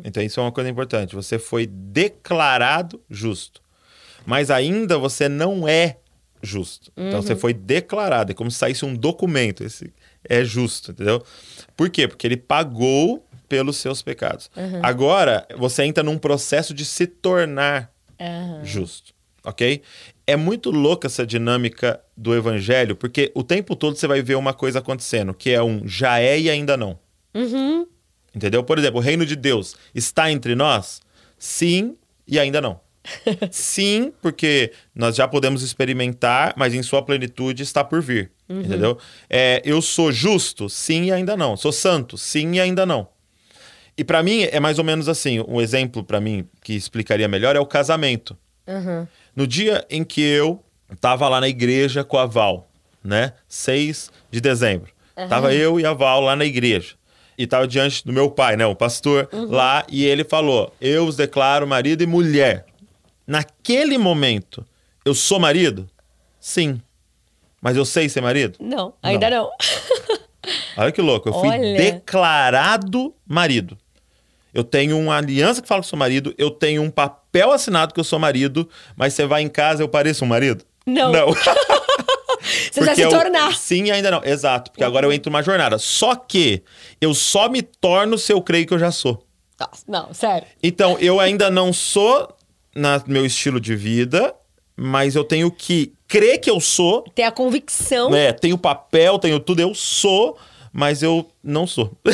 [0.03, 1.15] Então, isso é uma coisa importante.
[1.15, 3.61] Você foi declarado justo.
[4.25, 5.99] Mas ainda você não é
[6.47, 6.91] justo.
[6.97, 8.33] Então, você foi declarado.
[8.33, 9.65] É como se saísse um documento.
[9.65, 9.93] Esse
[10.29, 11.23] é justo, entendeu?
[11.77, 12.09] Por quê?
[12.09, 14.51] Porque ele pagou pelos seus pecados.
[14.83, 17.93] Agora, você entra num processo de se tornar
[18.63, 19.13] justo,
[19.45, 19.83] ok?
[20.27, 24.53] É muito louca essa dinâmica do evangelho, porque o tempo todo você vai ver uma
[24.53, 26.99] coisa acontecendo, que é um já é e ainda não.
[27.33, 27.87] Uhum.
[28.35, 28.65] Entendeu?
[28.65, 31.01] Por exemplo, o reino de Deus está entre nós?
[31.39, 32.81] Sim e ainda não.
[33.51, 38.31] Sim, porque nós já podemos experimentar, mas em sua plenitude está por vir.
[38.49, 38.97] Entendeu?
[39.29, 40.69] É, eu sou justo?
[40.69, 41.57] Sim e ainda não.
[41.57, 42.17] Sou santo?
[42.17, 43.09] Sim e ainda não.
[43.99, 47.57] E pra mim é mais ou menos assim, um exemplo pra mim que explicaria melhor
[47.57, 48.37] é o casamento.
[48.67, 49.07] Uhum.
[49.35, 50.63] No dia em que eu
[51.01, 52.69] tava lá na igreja com a Val,
[53.03, 53.33] né?
[53.49, 54.91] 6 de dezembro.
[55.29, 56.95] Tava eu e a Val lá na igreja.
[57.39, 61.17] e tava diante do meu pai, né, o pastor lá, e ele falou: "Eu os
[61.17, 62.65] declaro marido e mulher".
[63.27, 64.65] Naquele momento,
[65.05, 65.89] eu sou marido?
[66.41, 66.81] Sim.
[67.61, 68.57] Mas eu sei ser marido?
[68.61, 69.51] Não, ainda não.
[70.77, 71.77] Olha que louco, eu fui Olha.
[71.77, 73.77] declarado marido.
[74.55, 78.01] Eu tenho uma aliança que fala que sou marido, eu tenho um papel assinado que
[78.01, 80.65] eu sou marido, mas você vai em casa eu pareço um marido?
[80.87, 81.11] Não.
[81.13, 81.27] Não.
[82.71, 83.57] Você vai se eu- tornar.
[83.57, 84.23] Sim, ainda não.
[84.23, 85.79] Exato, porque agora eu entro numa jornada.
[85.79, 86.63] Só que
[87.01, 89.27] eu só me torno se eu creio que eu já sou.
[89.59, 90.47] Nossa, Não, sério.
[90.63, 92.36] Então, eu ainda não sou
[92.77, 94.35] no meu estilo de vida,
[94.77, 97.03] mas eu tenho que crer que eu sou.
[97.15, 98.11] Ter a convicção.
[98.11, 98.33] Né?
[98.33, 100.37] Tenho papel, tenho tudo, eu sou,
[100.73, 101.97] mas eu não sou.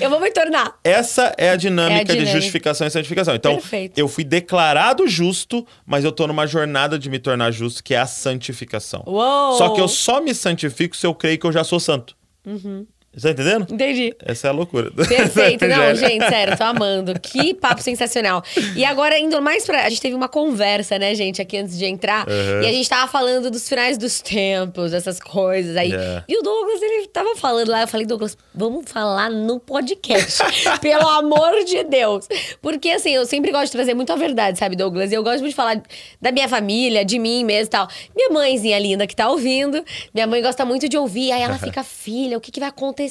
[0.00, 0.78] Eu vou me tornar.
[0.84, 2.26] Essa é a dinâmica, É a dinâmica.
[2.26, 3.34] de justificação e santificação.
[3.34, 3.98] Então, Perfeito.
[3.98, 7.98] eu fui declarado justo, mas eu tô numa jornada de me tornar justo, que é
[7.98, 9.02] a santificação.
[9.04, 9.58] Uou!
[9.58, 12.16] Só que eu só me santifico se eu creio que eu já sou santo.
[12.46, 12.84] Você
[13.20, 13.72] tá entendendo?
[13.72, 14.14] Entendi.
[14.24, 14.90] Essa é a loucura.
[15.08, 15.66] Perfeito.
[15.66, 17.18] Não, gente, sério, tô amando.
[17.20, 18.42] Que papo sensacional.
[18.74, 19.84] E agora, indo mais pra.
[19.84, 22.26] A gente teve uma conversa, né, gente, aqui antes de entrar.
[22.28, 22.62] Uhum.
[22.62, 25.90] E a gente tava falando dos finais dos tempos, essas coisas aí.
[25.90, 26.24] Yeah.
[26.28, 27.82] E o Douglas, ele tava falando lá.
[27.82, 30.42] Eu falei, Douglas, vamos falar no podcast.
[30.80, 32.26] pelo amor de Deus.
[32.60, 35.12] Porque, assim, eu sempre gosto de trazer muito a verdade, sabe, Douglas?
[35.12, 35.80] E eu gosto muito de falar
[36.20, 37.88] da minha família, de mim mesmo e tal.
[38.14, 39.84] Minha mãezinha linda que tá ouvindo.
[40.12, 41.32] Minha mãe gosta muito de ouvir.
[41.32, 43.03] Aí ela fica, filha, o que, que vai acontecer?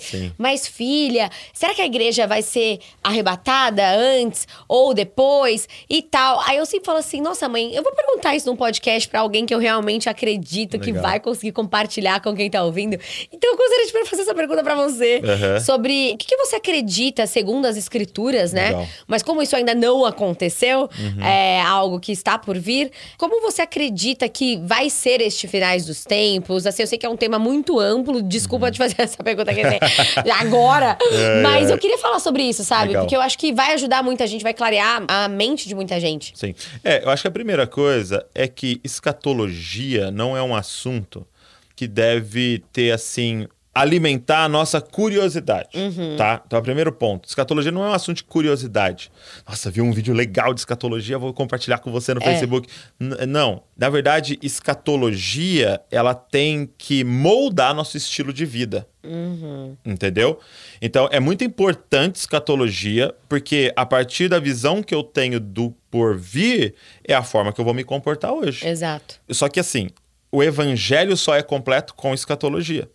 [0.00, 0.32] Sim.
[0.38, 6.40] Mas, filha, será que a igreja vai ser arrebatada antes ou depois e tal?
[6.46, 9.44] Aí eu sempre falo assim: nossa, mãe, eu vou perguntar isso num podcast pra alguém
[9.46, 11.02] que eu realmente acredito que Legal.
[11.02, 12.98] vai conseguir compartilhar com quem tá ouvindo.
[13.32, 15.60] Então eu gostaria de fazer essa pergunta pra você Aham.
[15.60, 18.68] sobre o que, que você acredita, segundo as escrituras, né?
[18.68, 18.88] Legal.
[19.06, 20.88] Mas como isso ainda não aconteceu,
[21.24, 26.04] é algo que está por vir, como você acredita que vai ser este finais dos
[26.04, 26.66] tempos?
[26.66, 29.78] Assim, eu sei que é um tema muito amplo, desculpa te fazer essa pergunta quer
[29.78, 30.96] dizer, agora,
[31.42, 32.88] mas eu queria falar sobre isso, sabe?
[32.88, 33.02] Legal.
[33.02, 36.32] Porque eu acho que vai ajudar muita gente, vai clarear a mente de muita gente.
[36.36, 36.54] Sim.
[36.84, 41.26] É, eu acho que a primeira coisa é que escatologia não é um assunto
[41.74, 46.16] que deve ter, assim, alimentar a nossa curiosidade, Uhum.
[46.16, 46.42] tá?
[46.46, 47.26] Então, é o primeiro ponto.
[47.26, 49.10] Escatologia não é um assunto de curiosidade.
[49.48, 52.24] Nossa, vi um vídeo legal de escatologia, vou compartilhar com você no É.
[52.24, 52.68] Facebook.
[53.00, 53.62] N- não.
[53.76, 58.86] Na verdade, escatologia, ela tem que moldar nosso estilo de vida.
[59.04, 59.76] Uhum.
[59.84, 60.38] Entendeu?
[60.80, 66.74] Então é muito importante escatologia, porque a partir da visão que eu tenho do porvir,
[67.06, 68.66] é a forma que eu vou me comportar hoje.
[68.66, 69.16] Exato.
[69.30, 69.88] Só que assim,
[70.32, 72.90] o evangelho só é completo com escatologia.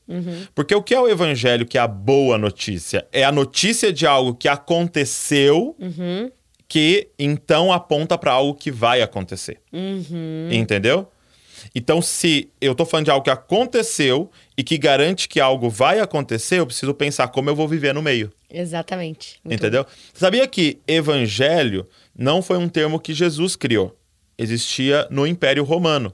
[0.55, 3.07] Porque o que é o evangelho que é a boa notícia?
[3.11, 5.75] É a notícia de algo que aconteceu.
[6.67, 9.61] Que então aponta para algo que vai acontecer.
[10.51, 11.07] Entendeu?
[11.73, 15.99] Então, se eu tô falando de algo que aconteceu e que garante que algo vai
[15.99, 18.31] acontecer, eu preciso pensar como eu vou viver no meio.
[18.49, 19.39] Exatamente.
[19.43, 19.85] Muito Entendeu?
[20.13, 23.95] Sabia que evangelho não foi um termo que Jesus criou.
[24.37, 26.13] Existia no Império Romano.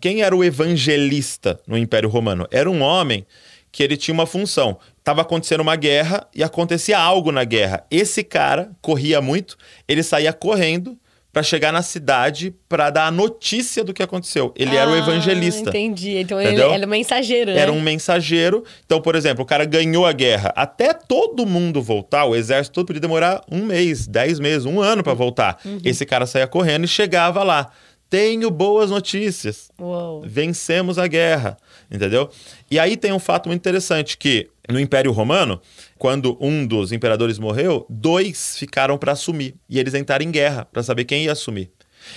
[0.00, 2.46] Quem era o evangelista no Império Romano?
[2.50, 3.26] Era um homem
[3.72, 4.78] que ele tinha uma função.
[5.04, 7.84] Tava acontecendo uma guerra e acontecia algo na guerra.
[7.90, 9.56] Esse cara corria muito,
[9.86, 10.96] ele saía correndo
[11.32, 14.54] para chegar na cidade para dar a notícia do que aconteceu.
[14.56, 15.68] Ele era o Ah, evangelista.
[15.68, 16.16] Entendi.
[16.16, 16.68] Então Entendeu?
[16.68, 17.58] ele era o mensageiro, né?
[17.58, 18.64] Era um mensageiro.
[18.86, 20.50] Então, por exemplo, o cara ganhou a guerra.
[20.56, 25.02] Até todo mundo voltar, o exército todo podia demorar um mês, dez meses, um ano
[25.02, 25.58] pra voltar.
[25.84, 27.70] Esse cara saía correndo e chegava lá.
[28.08, 29.70] Tenho boas notícias.
[29.80, 30.22] Uou.
[30.26, 31.56] Vencemos a guerra.
[31.90, 32.30] Entendeu?
[32.70, 35.60] E aí tem um fato muito interessante que no Império Romano,
[35.98, 40.82] quando um dos imperadores morreu, dois ficaram para assumir e eles entraram em guerra para
[40.82, 41.70] saber quem ia assumir.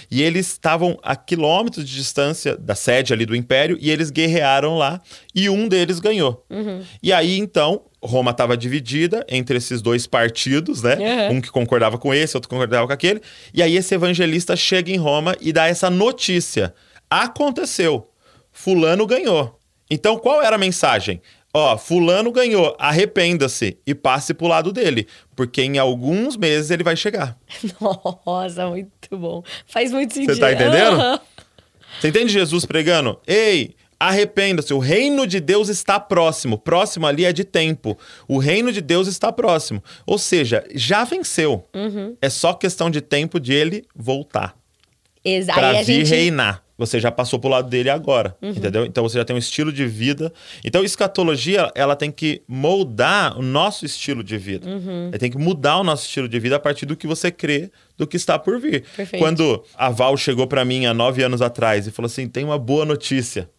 [0.10, 4.78] E eles estavam a quilômetros de distância da sede ali do império e eles guerrearam
[4.78, 5.02] lá
[5.34, 6.46] e um deles ganhou.
[7.02, 10.96] E aí então Roma estava dividida entre esses dois partidos, né?
[10.96, 11.38] Uhum.
[11.38, 13.22] Um que concordava com esse, outro que concordava com aquele.
[13.54, 16.74] E aí esse evangelista chega em Roma e dá essa notícia:
[17.10, 18.10] aconteceu,
[18.52, 19.60] fulano ganhou.
[19.92, 21.22] Então qual era a mensagem?
[21.54, 26.96] Ó, fulano ganhou, arrependa-se e passe pro lado dele, porque em alguns meses ele vai
[26.96, 27.36] chegar.
[28.26, 29.44] Nossa, muito bom.
[29.66, 30.40] Faz muito sentido.
[30.40, 31.00] tá entendendo?
[31.00, 31.20] Aham.
[32.00, 33.20] Você entende Jesus pregando?
[33.26, 36.58] Ei, arrependa-se, o reino de Deus está próximo.
[36.58, 37.98] Próximo ali é de tempo.
[38.28, 39.84] O reino de Deus está próximo.
[40.06, 41.66] Ou seja, já venceu.
[42.22, 44.59] É só questão de tempo de ele voltar
[45.24, 46.12] Exa- para Aí a vir gente.
[46.12, 46.18] Uhum.
[46.18, 46.64] reinar.
[46.78, 48.86] Você já passou pro lado dele agora, entendeu?
[48.86, 50.32] Então você já tem um estilo de vida.
[50.64, 54.66] Então escatologia, ela tem que moldar o nosso estilo de vida.
[54.70, 55.10] Uhum.
[55.10, 57.70] Ela tem que mudar o nosso estilo de vida a partir do que você crê,
[57.98, 58.86] do que está por vir.
[58.96, 59.22] Perfeito.
[59.22, 62.58] Quando a Val chegou para mim há nove anos atrás e falou assim: tem uma
[62.58, 63.50] boa notícia,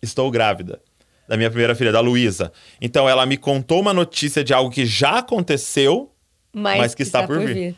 [0.00, 0.80] estou grávida.
[1.28, 2.52] da minha primeira filha, da Luísa.
[2.80, 6.12] Então ela me contou uma notícia de algo que já aconteceu,
[6.52, 7.74] mas, que está, por vir.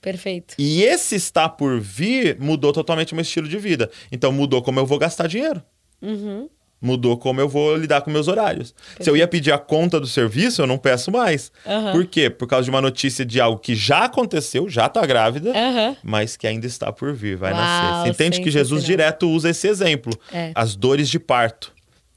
[0.00, 0.54] Perfeito.
[0.58, 3.90] E esse está por vir mudou totalmente o meu estilo de vida.
[4.10, 5.62] Então mudou como eu vou gastar dinheiro.
[6.00, 6.48] Uhum.
[6.82, 8.74] Mudou como eu vou lidar com meus horários.
[8.98, 11.52] Se eu ia pedir a conta do serviço, eu não peço mais.
[11.66, 11.92] Aham.
[11.92, 12.30] Por quê?
[12.30, 15.94] Por causa de uma notícia de algo que já aconteceu, já tá grávida, Aham.
[16.02, 18.02] mas que ainda está por vir, vai Uau, nascer.
[18.02, 20.10] Você entende que Jesus direto usa esse exemplo.
[20.32, 20.52] É.
[20.54, 21.70] As dores de parto.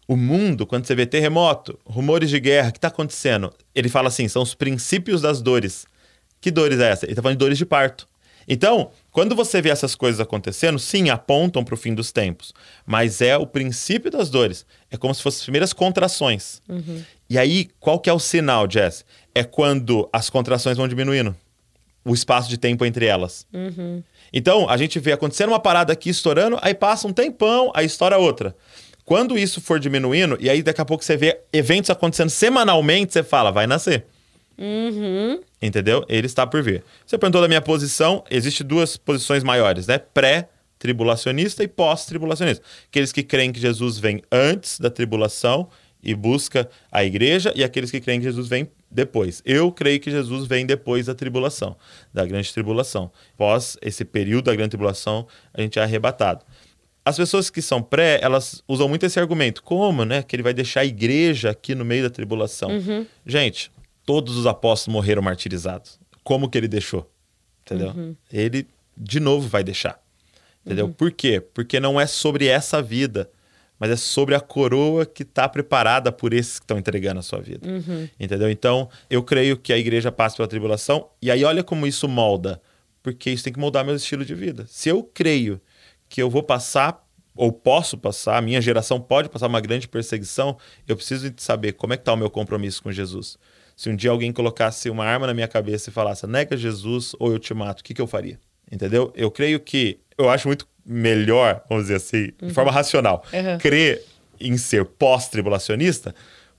[0.08, 3.54] O mundo, quando você vê terremoto, rumores de guerra, o que está acontecendo?
[3.76, 5.86] Ele fala assim: são os princípios das dores.
[6.44, 7.06] Que dores é essa?
[7.06, 8.06] Ele está falando de dores de parto.
[8.46, 12.54] Então, quando você vê essas coisas acontecendo, sim, apontam para o fim dos tempos.
[12.86, 14.66] Mas é o princípio das dores.
[14.92, 16.62] É como se fossem as primeiras contrações.
[17.30, 19.06] E aí, qual que é o sinal, Jess?
[19.34, 21.34] É quando as contrações vão diminuindo.
[22.04, 23.48] O espaço de tempo entre elas.
[24.34, 28.18] Então, a gente vê acontecendo uma parada aqui estourando, aí passa um tempão, aí estoura
[28.18, 28.54] outra.
[29.06, 33.24] Quando isso for diminuindo, e aí daqui a pouco você vê eventos acontecendo semanalmente, você
[33.24, 34.08] fala, vai nascer.
[34.58, 35.42] Uhum.
[35.62, 36.06] Entendeu?
[36.08, 36.84] Ele está por vir.
[37.06, 39.98] Você perguntou da minha posição, existe duas posições maiores, né?
[39.98, 42.64] Pré-tribulacionista e pós-tribulacionista.
[42.88, 45.70] Aqueles que creem que Jesus vem antes da tribulação
[46.04, 49.42] e busca a igreja, e aqueles que creem que Jesus vem depois.
[49.46, 51.78] Eu creio que Jesus vem depois da tribulação,
[52.14, 53.10] da grande tribulação.
[53.38, 56.46] Pós esse período da grande tribulação, a gente é arrebatado.
[57.06, 59.62] As pessoas que são pré, elas usam muito esse argumento.
[59.62, 60.24] Como, né?
[60.24, 62.70] Que ele vai deixar a igreja aqui no meio da tribulação.
[63.26, 63.72] Gente,
[64.06, 66.00] todos os apóstolos morreram martirizados.
[66.24, 67.10] Como que ele deixou?
[67.66, 68.16] Entendeu?
[68.32, 70.02] Ele, de novo, vai deixar.
[70.66, 70.90] Entendeu?
[70.90, 71.42] Por quê?
[71.42, 73.30] Porque não é sobre essa vida,
[73.80, 77.40] mas é sobre a coroa que está preparada por esses que estão entregando a sua
[77.40, 77.68] vida.
[78.20, 78.50] Entendeu?
[78.50, 82.62] Então, eu creio que a igreja passa pela tribulação, e aí olha como isso molda.
[83.02, 84.66] Porque isso tem que moldar meu estilo de vida.
[84.70, 85.60] Se eu creio
[86.08, 90.58] que eu vou passar, ou posso passar, a minha geração pode passar uma grande perseguição,
[90.88, 93.38] eu preciso saber como é que está o meu compromisso com Jesus.
[93.76, 97.32] Se um dia alguém colocasse uma arma na minha cabeça e falasse, nega Jesus ou
[97.32, 98.40] eu te mato, o que, que eu faria?
[98.72, 99.12] Entendeu?
[99.16, 103.58] Eu creio que, eu acho muito melhor, vamos dizer assim, de forma racional, Uhum.
[103.58, 104.04] crer
[104.40, 106.14] em ser pós-tribulacionista,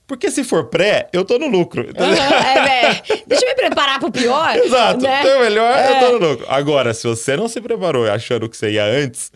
[0.07, 1.89] porque se for pré, eu tô no lucro.
[1.97, 3.03] Aham, é, é.
[3.27, 4.55] Deixa eu me preparar pro pior.
[4.57, 5.03] Exato.
[5.03, 5.21] né?
[5.21, 5.91] Então, melhor É.
[5.91, 6.47] eu tô no lucro.
[6.49, 9.33] Agora, se você não se preparou achando que você ia antes,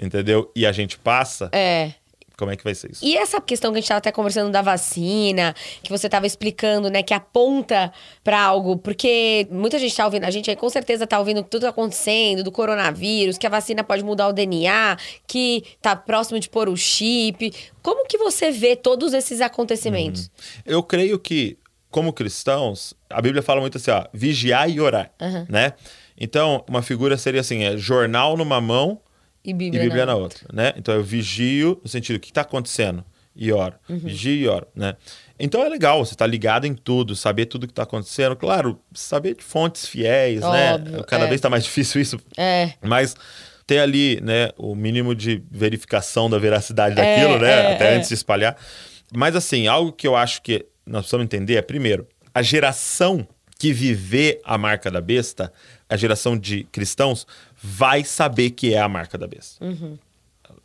[0.00, 0.50] entendeu?
[0.56, 1.92] E a gente passa, É.
[2.38, 3.04] como é que vai ser isso?
[3.04, 6.88] E essa questão que a gente tava até conversando da vacina, que você tava explicando,
[6.88, 11.04] né, que aponta pra algo, porque muita gente tá ouvindo, a gente aí com certeza
[11.04, 15.96] tá ouvindo tudo acontecendo, do coronavírus, que a vacina pode mudar o DNA, que tá
[15.96, 17.52] próximo de pôr o chip.
[17.82, 20.30] Como que você vê todos esses acontecimentos?
[20.64, 21.58] Eu creio que,
[21.90, 25.44] como cristãos, a Bíblia fala muito assim, ó, vigiar e orar, Aham.
[25.48, 25.72] né?
[26.16, 29.00] Então, uma figura seria assim, é jornal numa mão
[29.48, 30.72] E e Bíblia, Bíblia na na outra, né?
[30.76, 33.04] Então, eu vigio no sentido, o que está acontecendo?
[33.34, 33.74] E oro.
[33.88, 33.98] Uhum.
[33.98, 34.96] Vigio e oro, né?
[35.38, 38.34] Então, é legal, você tá ligado em tudo, saber tudo que está acontecendo.
[38.34, 41.04] Claro, saber de fontes fiéis, Óbvio, né?
[41.06, 41.28] Cada é.
[41.28, 42.72] vez está mais difícil isso, É.
[42.82, 43.14] Mas
[43.66, 47.96] ter ali, né, o mínimo de verificação da veracidade daquilo, É, né, é, até é.
[47.96, 48.56] antes de espalhar.
[49.14, 53.26] Mas assim, algo que eu acho que nós precisamos entender é, primeiro, a geração
[53.58, 55.52] que viver a marca da besta,
[55.88, 57.26] a geração de cristãos,
[57.60, 59.64] vai saber que é a marca da besta.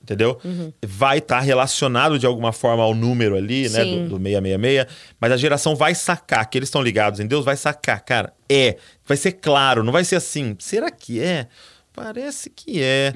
[0.01, 0.39] Entendeu?
[0.85, 3.83] Vai estar relacionado de alguma forma ao número ali, né?
[3.83, 4.03] Sim.
[4.03, 4.85] Do, do 666.
[5.19, 8.77] Mas a geração vai sacar, que eles estão ligados em Deus, vai sacar, cara, é.
[9.05, 10.55] Vai ser claro, não vai ser assim.
[10.59, 11.47] Será que é?
[11.93, 13.13] Parece que é.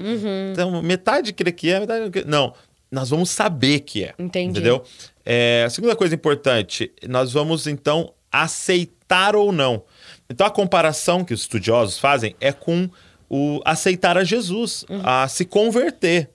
[0.52, 2.24] Então, metade crê que é, metade não crê.
[2.24, 2.54] Não,
[2.90, 4.14] nós vamos saber que é.
[4.18, 4.50] Entendi.
[4.50, 4.82] Entendeu?
[5.26, 9.82] É, a segunda coisa importante, nós vamos então aceitar ou não.
[10.28, 12.88] Então a comparação que os estudiosos fazem é com
[13.30, 16.30] o aceitar a Jesus, a se converter,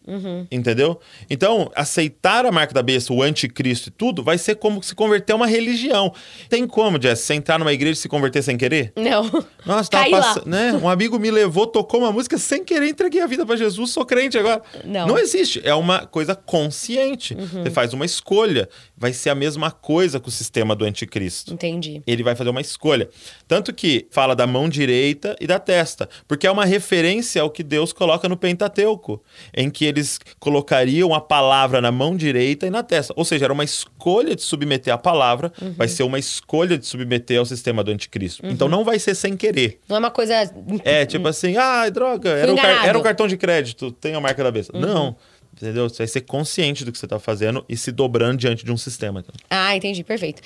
[0.52, 1.00] entendeu?
[1.28, 5.34] Então, aceitar a marca da besta, o anticristo e tudo, vai ser como se converter
[5.34, 6.14] a uma religião.
[6.50, 8.94] Tem como, Jess, você entrar numa igreja e se converter sem querer?
[8.96, 9.24] Não.
[9.66, 10.74] Nossa, tava passando, né?
[10.74, 14.06] Um amigo me levou, tocou uma música sem querer, entreguei a vida pra Jesus, sou
[14.06, 14.62] crente agora.
[14.86, 15.08] Não.
[15.08, 17.34] Não existe, é uma coisa consciente.
[17.34, 17.64] Uhum.
[17.64, 18.70] Você faz uma escolha,
[19.04, 21.54] vai ser a mesma coisa com o sistema do anticristo.
[21.54, 22.02] Entendi.
[22.08, 23.10] Ele vai fazer uma escolha.
[23.46, 27.64] Tanto que fala da mão direita e da testa, porque é uma referência ao que
[27.64, 29.22] Deus coloca no Pentateuco,
[29.54, 33.14] em que eles colocariam a palavra na mão direita e na testa.
[33.18, 35.74] Ou seja, era uma escolha de submeter a palavra, Uhum.
[35.74, 38.46] vai ser uma escolha de submeter ao sistema do anticristo.
[38.46, 39.80] Então não vai ser sem querer.
[39.90, 40.34] Não é uma coisa.
[40.86, 42.56] É, tipo assim, ah, droga, era o.
[42.56, 42.62] Uhum.
[42.64, 44.78] era o cartão de crédito, tem a marca da besta.
[44.80, 45.14] Não,
[45.56, 45.88] Entendeu?
[45.88, 48.78] Você vai ser consciente do que você tá fazendo e se dobrando diante de um
[48.78, 49.20] sistema.
[49.20, 49.34] Então.
[49.50, 50.42] Ah, entendi, perfeito.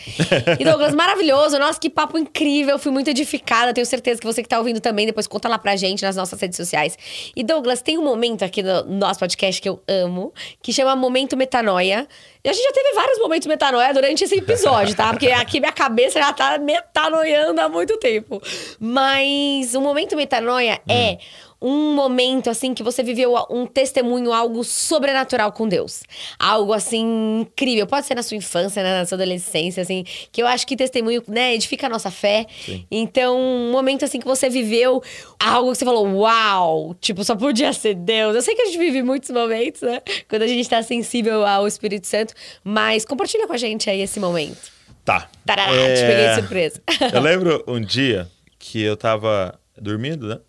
[0.60, 1.58] E Douglas, maravilhoso.
[1.58, 2.78] Nossa, que papo incrível.
[2.78, 3.74] Fui muito edificada.
[3.74, 6.40] Tenho certeza que você que tá ouvindo também, depois conta lá pra gente nas nossas
[6.40, 6.98] redes sociais.
[7.36, 11.38] E Douglas, tem um momento aqui no nosso podcast que eu amo, que chama Momento
[11.38, 12.06] Metanoia.
[12.48, 15.12] E a gente já teve vários momentos metanoia durante esse episódio, tá?
[15.12, 18.42] Porque aqui minha cabeça já tá metanoiando há muito tempo.
[18.80, 20.94] Mas o momento metanoia hum.
[20.94, 21.18] é
[21.62, 26.04] um momento assim que você viveu um testemunho, algo sobrenatural com Deus.
[26.38, 27.88] Algo assim incrível.
[27.88, 31.24] Pode ser na sua infância, né, na sua adolescência, assim, que eu acho que testemunho,
[31.28, 32.46] né, edifica a nossa fé.
[32.64, 32.86] Sim.
[32.92, 35.02] Então, um momento assim que você viveu
[35.40, 38.36] algo que você falou, uau, tipo, só podia ser Deus.
[38.36, 41.68] Eu sei que a gente vive muitos momentos, né, quando a gente tá sensível ao
[41.68, 42.34] Espírito Santo,
[42.64, 44.72] mas compartilha com a gente aí esse momento.
[45.04, 45.30] Tá.
[45.46, 45.96] Tarará, é...
[45.96, 46.82] te peguei de surpresa.
[47.14, 48.28] eu lembro um dia
[48.60, 50.40] que eu tava dormindo, né?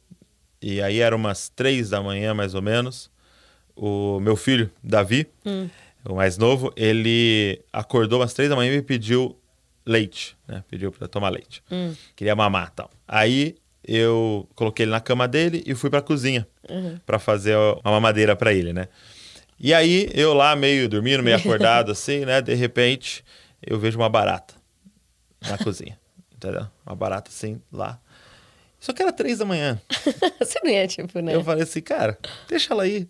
[0.60, 3.10] E aí eram umas três da manhã, mais ou menos.
[3.76, 5.68] O meu filho, Davi, hum.
[6.04, 9.38] o mais novo, ele acordou umas três da manhã e me pediu
[9.86, 10.64] leite, né?
[10.68, 11.62] Pediu para tomar leite.
[11.70, 11.94] Hum.
[12.16, 12.90] Queria mamar tal.
[13.06, 16.98] Aí eu coloquei ele na cama dele e fui para a cozinha uhum.
[17.06, 18.88] para fazer uma mamadeira para ele, né?
[19.58, 22.40] E aí eu lá meio dormindo, meio acordado assim, né?
[22.40, 23.24] De repente
[23.60, 24.54] eu vejo uma barata
[25.46, 25.98] na cozinha,
[26.34, 26.66] entendeu?
[26.86, 28.00] Uma barata assim lá.
[28.80, 29.80] Só que era três da manhã.
[30.38, 31.34] Você não ia, tipo, né?
[31.34, 32.16] Eu falei assim, cara,
[32.48, 33.08] deixa ela aí.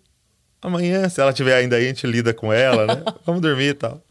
[0.61, 3.03] Amanhã, se ela tiver ainda aí, a gente lida com ela, né?
[3.25, 4.03] Vamos dormir e tal.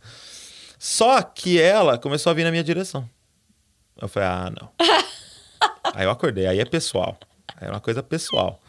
[0.78, 3.08] Só que ela começou a vir na minha direção.
[4.00, 4.70] Eu falei, ah, não.
[5.92, 7.18] aí eu acordei, aí é pessoal.
[7.56, 8.62] Aí é uma coisa pessoal.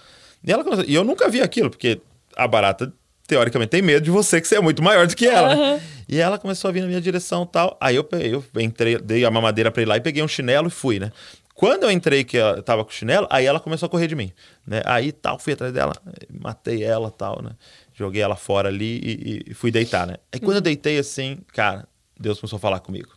[0.44, 0.84] E, ela começou...
[0.86, 2.02] e eu nunca vi aquilo, porque
[2.36, 2.92] a barata,
[3.30, 5.56] teoricamente, tem medo de você, que você é muito maior do que ela.
[5.56, 5.76] Uhum.
[5.76, 5.82] Né?
[6.10, 7.78] E ela começou a vir na minha direção tal.
[7.80, 10.72] Aí eu, eu entrei, dei a mamadeira pra ir lá e peguei um chinelo e
[10.72, 11.12] fui, né?
[11.54, 14.16] Quando eu entrei, que eu tava com o chinelo, aí ela começou a correr de
[14.16, 14.32] mim,
[14.66, 14.82] né?
[14.86, 15.94] Aí tal, fui atrás dela,
[16.42, 17.52] matei ela tal, né?
[17.94, 20.16] Joguei ela fora ali e, e fui deitar, né?
[20.34, 21.88] Aí quando eu deitei assim, cara,
[22.20, 23.10] Deus começou a falar comigo.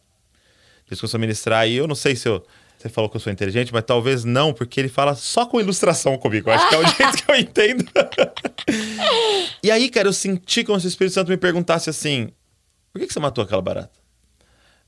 [0.88, 2.44] Deus começou a ministrar e eu não sei se eu...
[2.82, 6.18] Você falou que eu sou inteligente, mas talvez não, porque ele fala só com ilustração
[6.18, 6.50] comigo.
[6.50, 7.84] Eu acho que é o jeito que eu entendo.
[9.62, 12.32] e aí, cara, eu senti como se o Espírito Santo me perguntasse assim:
[12.92, 14.00] por que, que você matou aquela barata?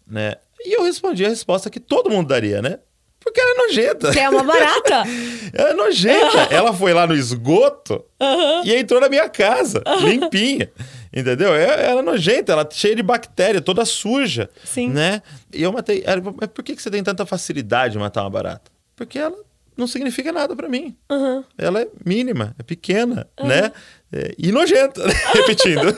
[0.05, 0.35] Né?
[0.65, 2.81] E eu respondi a resposta que todo mundo daria, né?
[3.21, 4.13] Porque ela é nojenta.
[4.13, 5.05] Você é uma barata.
[5.55, 6.39] ela é nojenta.
[6.51, 8.65] ela foi lá no esgoto uhum.
[8.65, 10.69] e entrou na minha casa, limpinha.
[11.15, 11.55] Entendeu?
[11.55, 14.51] É, ela é nojenta, ela é cheia de bactéria, toda suja.
[14.65, 14.91] Sim.
[14.91, 15.23] Né?
[15.53, 16.03] E eu matei.
[16.05, 18.73] Ela, mas por que você tem tanta facilidade de matar uma barata?
[18.97, 19.39] Porque ela
[19.77, 20.97] não significa nada para mim.
[21.09, 21.45] Uhum.
[21.57, 23.71] Ela é mínima, é pequena, né?
[24.13, 25.97] É, e nojenta, repetindo.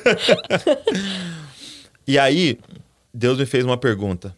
[2.06, 2.58] e aí,
[3.12, 4.36] Deus me fez uma pergunta.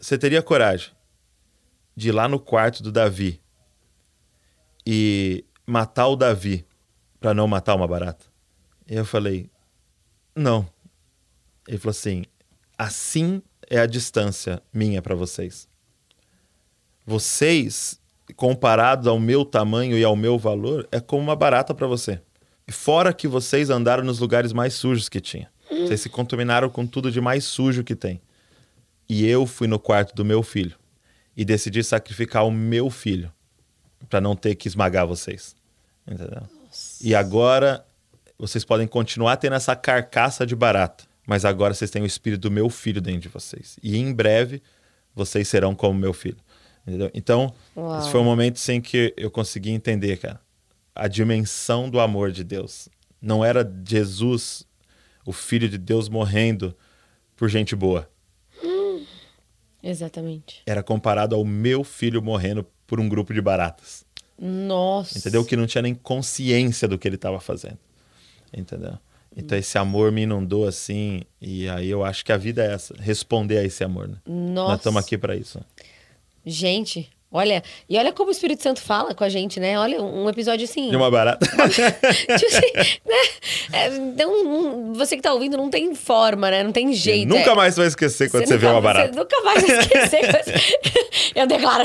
[0.00, 0.90] Você teria coragem
[1.94, 3.40] de ir lá no quarto do Davi
[4.86, 6.64] e matar o Davi
[7.20, 8.24] para não matar uma barata?
[8.88, 9.50] E eu falei,
[10.38, 10.68] não.
[11.66, 12.24] Ele falou assim:
[12.76, 15.68] assim é a distância minha para vocês.
[17.06, 18.00] Vocês,
[18.36, 22.20] comparados ao meu tamanho e ao meu valor, é como uma barata para você.
[22.70, 25.50] Fora que vocês andaram nos lugares mais sujos que tinha.
[25.70, 28.20] Vocês se contaminaram com tudo de mais sujo que tem.
[29.08, 30.76] E eu fui no quarto do meu filho
[31.36, 33.32] e decidi sacrificar o meu filho
[34.08, 35.56] para não ter que esmagar vocês.
[36.06, 36.42] Entendeu?
[36.64, 37.06] Nossa.
[37.06, 37.86] E agora
[38.38, 42.50] vocês podem continuar tendo essa carcaça de barata, mas agora vocês têm o espírito do
[42.50, 43.78] meu filho dentro de vocês.
[43.82, 44.62] E em breve
[45.14, 46.38] vocês serão como meu filho.
[46.86, 47.10] Entendeu?
[47.12, 47.98] Então, Uau.
[47.98, 50.40] esse foi um momento sem que eu consegui entender, cara,
[50.94, 52.88] a dimensão do amor de Deus.
[53.20, 54.64] Não era Jesus,
[55.26, 56.74] o filho de Deus morrendo
[57.36, 58.08] por gente boa.
[59.82, 60.62] Exatamente.
[60.66, 64.04] Era comparado ao meu filho morrendo por um grupo de baratas.
[64.38, 65.18] Nossa.
[65.18, 65.44] Entendeu?
[65.44, 67.78] Que não tinha nem consciência do que ele estava fazendo.
[68.56, 68.98] Entendeu?
[69.36, 72.94] Então esse amor me inundou assim, e aí eu acho que a vida é essa,
[72.98, 74.16] responder a esse amor, né?
[74.26, 74.70] Nossa.
[74.70, 75.60] Nós estamos aqui para isso.
[76.44, 79.78] Gente, Olha, e olha como o Espírito Santo fala com a gente, né?
[79.78, 80.88] Olha, um episódio assim.
[80.88, 81.44] De uma barata.
[81.46, 83.16] tipo assim, né?
[83.70, 86.64] É, não, você que tá ouvindo não tem forma, né?
[86.64, 87.28] Não tem jeito.
[87.28, 87.54] nunca é.
[87.54, 89.12] mais vai esquecer quando você, você nunca, vê uma barata.
[89.12, 90.20] Você nunca mais vai esquecer.
[91.36, 91.84] Eu declaro.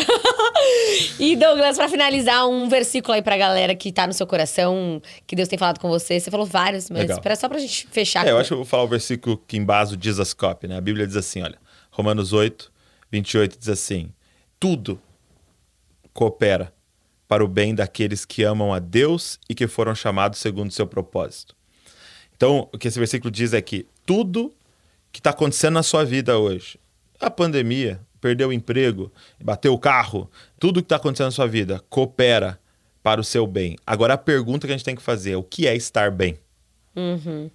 [1.20, 5.36] e Douglas, pra finalizar, um versículo aí pra galera que tá no seu coração, que
[5.36, 6.22] Deus tem falado com você.
[6.22, 7.36] Você falou vários, mas Legal.
[7.36, 8.26] só pra gente fechar.
[8.26, 10.78] É, eu acho que eu vou falar o versículo que embasa o Dizascope, né?
[10.78, 11.62] A Bíblia diz assim, olha.
[11.92, 12.72] Romanos 8,
[13.12, 14.12] 28 diz assim:
[14.60, 15.00] Tudo
[16.14, 16.74] coopera
[17.28, 20.86] para o bem daqueles que amam a Deus e que foram chamados segundo o seu
[20.86, 21.56] propósito.
[22.36, 24.54] Então, o que esse versículo diz é que tudo
[25.12, 26.80] que está acontecendo na sua vida hoje,
[27.20, 31.82] a pandemia, perdeu o emprego, bateu o carro, tudo que está acontecendo na sua vida
[31.90, 32.60] coopera
[33.02, 33.78] para o seu bem.
[33.86, 36.38] Agora, a pergunta que a gente tem que fazer é: o que é estar bem?
[36.96, 37.50] Uhum.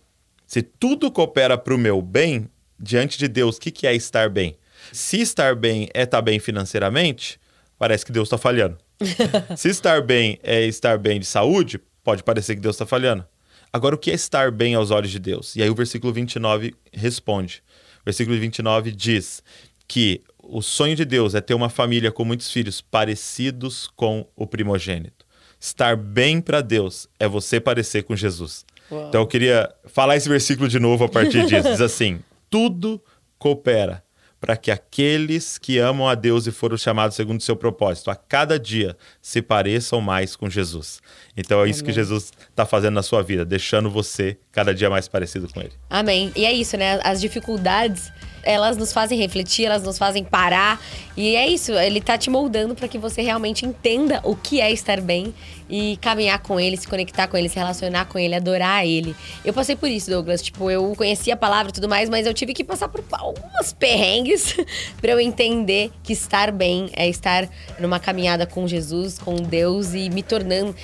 [0.47, 2.49] Se tudo coopera para o meu bem,
[2.79, 4.57] diante de Deus, o que, que é estar bem?
[4.93, 7.41] Se estar bem é estar bem financeiramente,
[7.79, 8.77] parece que Deus está falhando.
[9.57, 13.25] Se estar bem é estar bem de saúde, pode parecer que Deus está falhando.
[13.73, 15.55] Agora, o que é estar bem aos olhos de Deus?
[15.55, 17.63] E aí o versículo 29 responde.
[18.01, 19.43] O versículo 29 diz
[19.87, 24.47] que o sonho de Deus é ter uma família com muitos filhos parecidos com o
[24.47, 25.27] primogênito.
[25.61, 28.65] Estar bem para Deus é você parecer com Jesus.
[28.91, 29.09] Uau.
[29.09, 31.69] Então eu queria falar esse versículo de novo a partir disso.
[31.69, 33.03] Diz assim: tudo
[33.39, 34.03] coopera
[34.41, 38.17] para que aqueles que amam a Deus e foram chamados segundo o seu propósito, a
[38.17, 41.01] cada dia se pareçam mais com Jesus.
[41.39, 41.87] Então é isso Amém.
[41.87, 45.73] que Jesus está fazendo na sua vida, deixando você cada dia mais parecido com Ele.
[45.89, 46.33] Amém.
[46.35, 46.99] E é isso, né?
[47.05, 48.11] As dificuldades
[48.43, 50.81] elas nos fazem refletir, elas nos fazem parar.
[51.17, 54.73] E é isso, ele tá te moldando para que você realmente entenda o que é
[54.73, 55.35] estar bem
[55.69, 59.15] e caminhar com ele, se conectar com ele, se relacionar com ele, adorar ele.
[59.45, 60.41] Eu passei por isso, Douglas.
[60.41, 63.73] Tipo, eu conhecia a palavra e tudo mais, mas eu tive que passar por algumas
[63.73, 64.57] perrengues
[65.01, 70.09] para eu entender que estar bem é estar numa caminhada com Jesus, com Deus e
[70.09, 70.75] me tornando.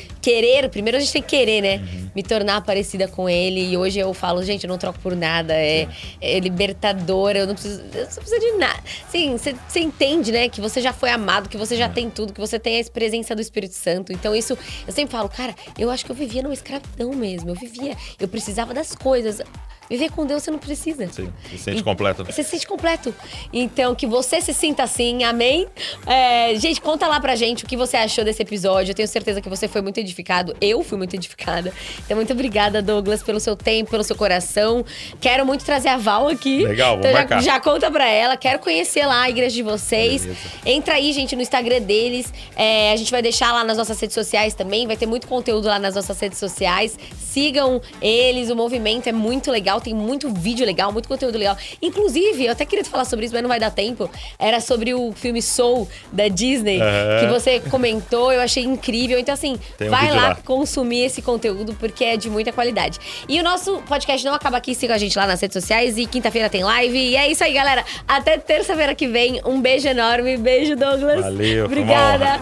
[0.45, 1.77] Querer, primeiro a gente tem que querer, né?
[1.77, 2.11] Uhum.
[2.15, 3.73] Me tornar parecida com ele.
[3.73, 5.55] E hoje eu falo, gente, eu não troco por nada.
[5.55, 5.89] É,
[6.21, 8.83] é libertador, eu não preciso, eu não preciso de nada.
[9.09, 10.51] Sim, você entende, né?
[10.51, 11.89] Que você já foi amado, que você já é.
[11.89, 14.13] tem tudo, que você tem a presença do Espírito Santo.
[14.13, 17.49] Então isso eu sempre falo, cara, eu acho que eu vivia numa escravidão mesmo.
[17.49, 19.41] Eu vivia, eu precisava das coisas.
[19.89, 21.07] Viver com Deus você não precisa.
[21.09, 22.25] Sim, se sente e, completo.
[22.25, 23.15] Você se sente completo.
[23.53, 25.67] Então, que você se sinta assim, amém?
[26.07, 28.93] É, gente, conta lá pra gente o que você achou desse episódio.
[28.93, 30.34] Eu tenho certeza que você foi muito edificado.
[30.61, 31.73] Eu fui muito edificada.
[32.05, 34.85] Então, muito obrigada, Douglas, pelo seu tempo, pelo seu coração.
[35.21, 36.65] Quero muito trazer a Val aqui.
[36.65, 38.37] Legal, vamos então, já, já, conta pra ela.
[38.37, 40.23] Quero conhecer lá a igreja de vocês.
[40.23, 40.41] Beleza.
[40.67, 42.33] Entra aí, gente, no Instagram deles.
[42.57, 44.87] É, a gente vai deixar lá nas nossas redes sociais também.
[44.87, 46.99] Vai ter muito conteúdo lá nas nossas redes sociais.
[47.17, 51.57] Sigam eles, o movimento é muito legal tem muito vídeo legal, muito conteúdo legal.
[51.81, 54.11] Inclusive, eu até queria falar sobre isso, mas não vai dar tempo.
[54.39, 57.21] Era sobre o filme Soul da Disney, é.
[57.21, 59.19] que você comentou, eu achei incrível.
[59.19, 62.99] Então, assim, um vai lá, lá, consumir esse conteúdo, porque é de muita qualidade.
[63.29, 66.07] E o nosso podcast não acaba aqui, siga a gente lá nas redes sociais e
[66.07, 66.99] quinta-feira tem live.
[66.99, 67.85] E é isso aí, galera.
[68.07, 69.41] Até terça-feira que vem.
[69.45, 70.37] Um beijo enorme.
[70.37, 71.21] Beijo, Douglas.
[71.21, 72.41] Valeu, Obrigada.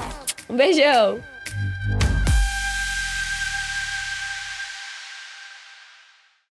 [0.48, 1.31] Um beijão.